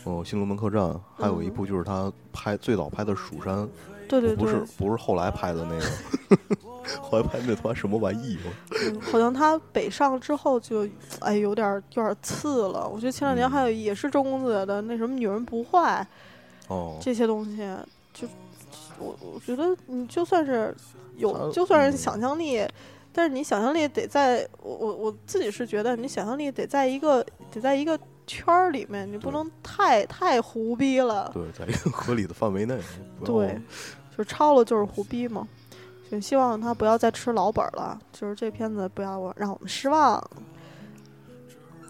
[0.04, 0.82] 哦，《新龙门客栈》，
[1.16, 1.52] 还有一嗯。
[1.52, 3.58] 部就是他拍最早拍的《蜀山》，
[4.08, 8.48] 对对对不是，不是后来拍的那个， 后来拍那他妈什么玩意儿？
[8.90, 10.88] 嗯，好像他北上之后就，
[11.20, 12.88] 哎，有点儿有点儿次了。
[12.88, 16.06] 我觉得前两年嗯还有也是周公子的那什么“女人不坏”
[16.68, 17.58] 哦，这些东西，
[18.14, 18.26] 就
[18.98, 20.74] 我我觉得你就算是
[21.16, 21.98] 有，就算是嗯。
[21.98, 22.64] 想象力，
[23.12, 27.98] 但是你想象力得在我我我自己是觉得你想象力得在一个得在一个
[28.28, 31.28] 圈儿里面，你不能太太胡逼了。
[31.34, 32.78] 对，在一个合理的范围内，
[33.24, 33.60] 对，
[34.16, 35.48] 就超了就是胡逼嘛。
[36.10, 40.22] 就希望他不要再吃老本儿了，就是这片子不要让我们失望。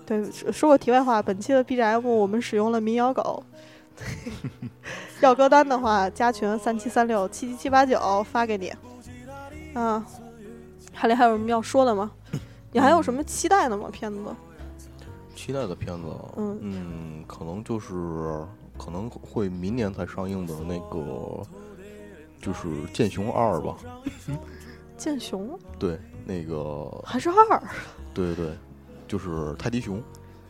[0.06, 3.42] 对，说说个题外话，本期的 BGM 我们使用了民谣狗。
[5.20, 8.72] 要歌单的话，加群三七三六七七七八九发给你。
[9.74, 10.04] 啊，
[10.92, 12.10] 海里还有什么要说的吗？
[12.72, 13.88] 你还有什么期待的吗？
[13.92, 14.34] 片子？
[15.38, 17.94] 期待的片子，嗯可能就是
[18.76, 21.40] 可能会明年才上映的那个，
[22.42, 23.76] 就是《剑雄二》吧。
[24.98, 27.62] 剑雄对，那个，还是二？
[28.12, 28.58] 对对对，
[29.06, 30.02] 就是泰迪熊。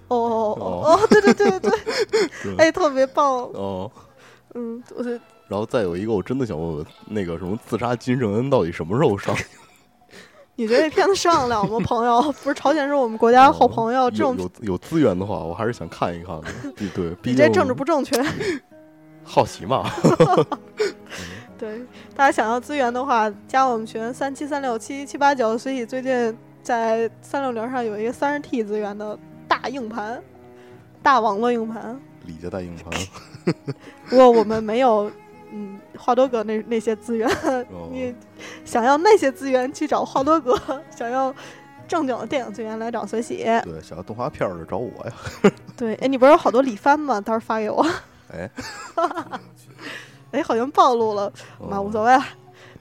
[0.08, 1.70] 哦哦哦对对对对
[2.42, 3.42] 对，哎，特别棒。
[3.52, 3.92] 哦，
[4.54, 5.04] 嗯，我
[5.48, 9.36] 然后再有一个，我真的想问问，那个什么自杀金正恩到底什么时候上？
[10.58, 12.20] 你觉得这片子上得了吗，朋友？
[12.42, 16.48] 不是朝鲜是我们国家好朋友，这种有有资源的话，我还是想看一看的。
[16.76, 18.20] 对对，毕你竟这政治不正确。
[19.22, 19.88] 好奇嘛。
[21.56, 21.80] 对，
[22.16, 25.56] 大家想要资源的话，加我们群三七三六七七七八九。
[25.56, 30.20] 所以最近在三六零上有一个三十 T 资源的大硬盘，
[31.04, 31.96] 大网络硬盘。
[32.26, 33.54] 李家大硬盘，
[34.08, 35.08] 不过我们没有，
[35.52, 37.28] 嗯，华多哥那那些资源。
[37.70, 38.14] 哦你
[38.64, 40.58] 想要那些资源去找华多哥，
[40.94, 41.34] 想要
[41.86, 43.44] 正经的电影资源来找随喜。
[43.64, 45.12] 对，想要动画片儿的找我呀。
[45.76, 47.20] 对，哎，你不是有好多李帆吗？
[47.20, 47.86] 到时候发给我。
[48.32, 48.50] 哎，
[50.32, 51.32] 哎，好像暴露了，
[51.70, 52.22] 那哦无所谓了。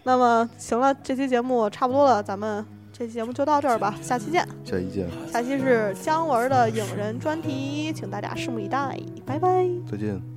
[0.03, 4.47] 那么行了，这期节目差不多了，咱们这期节目就到这儿吧，下期见。
[4.65, 9.65] 下期见，下期是姜文的影人专题，请大家拭目以待，拜拜。
[9.89, 10.36] 再见。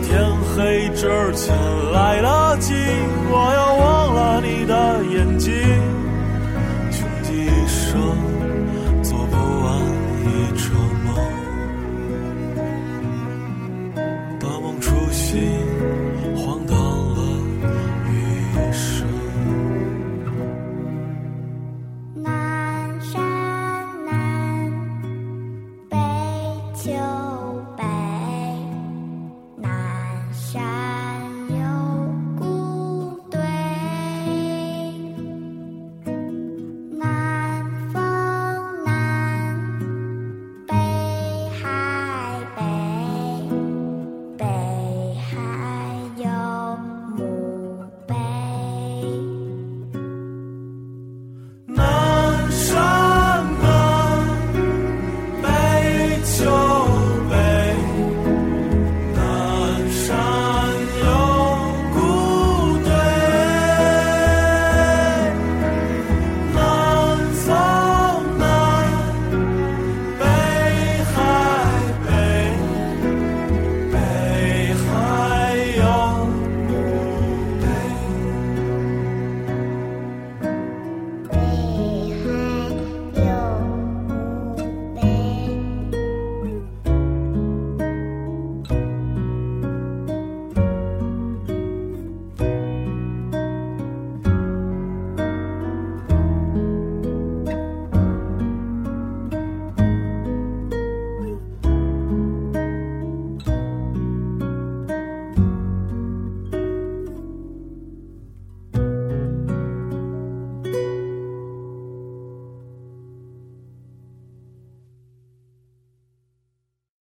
[0.00, 0.24] 天
[0.54, 1.56] 黑之前
[1.92, 2.74] 来得及，
[3.30, 5.52] 我要忘了你的眼睛，
[6.90, 8.35] 穷极一生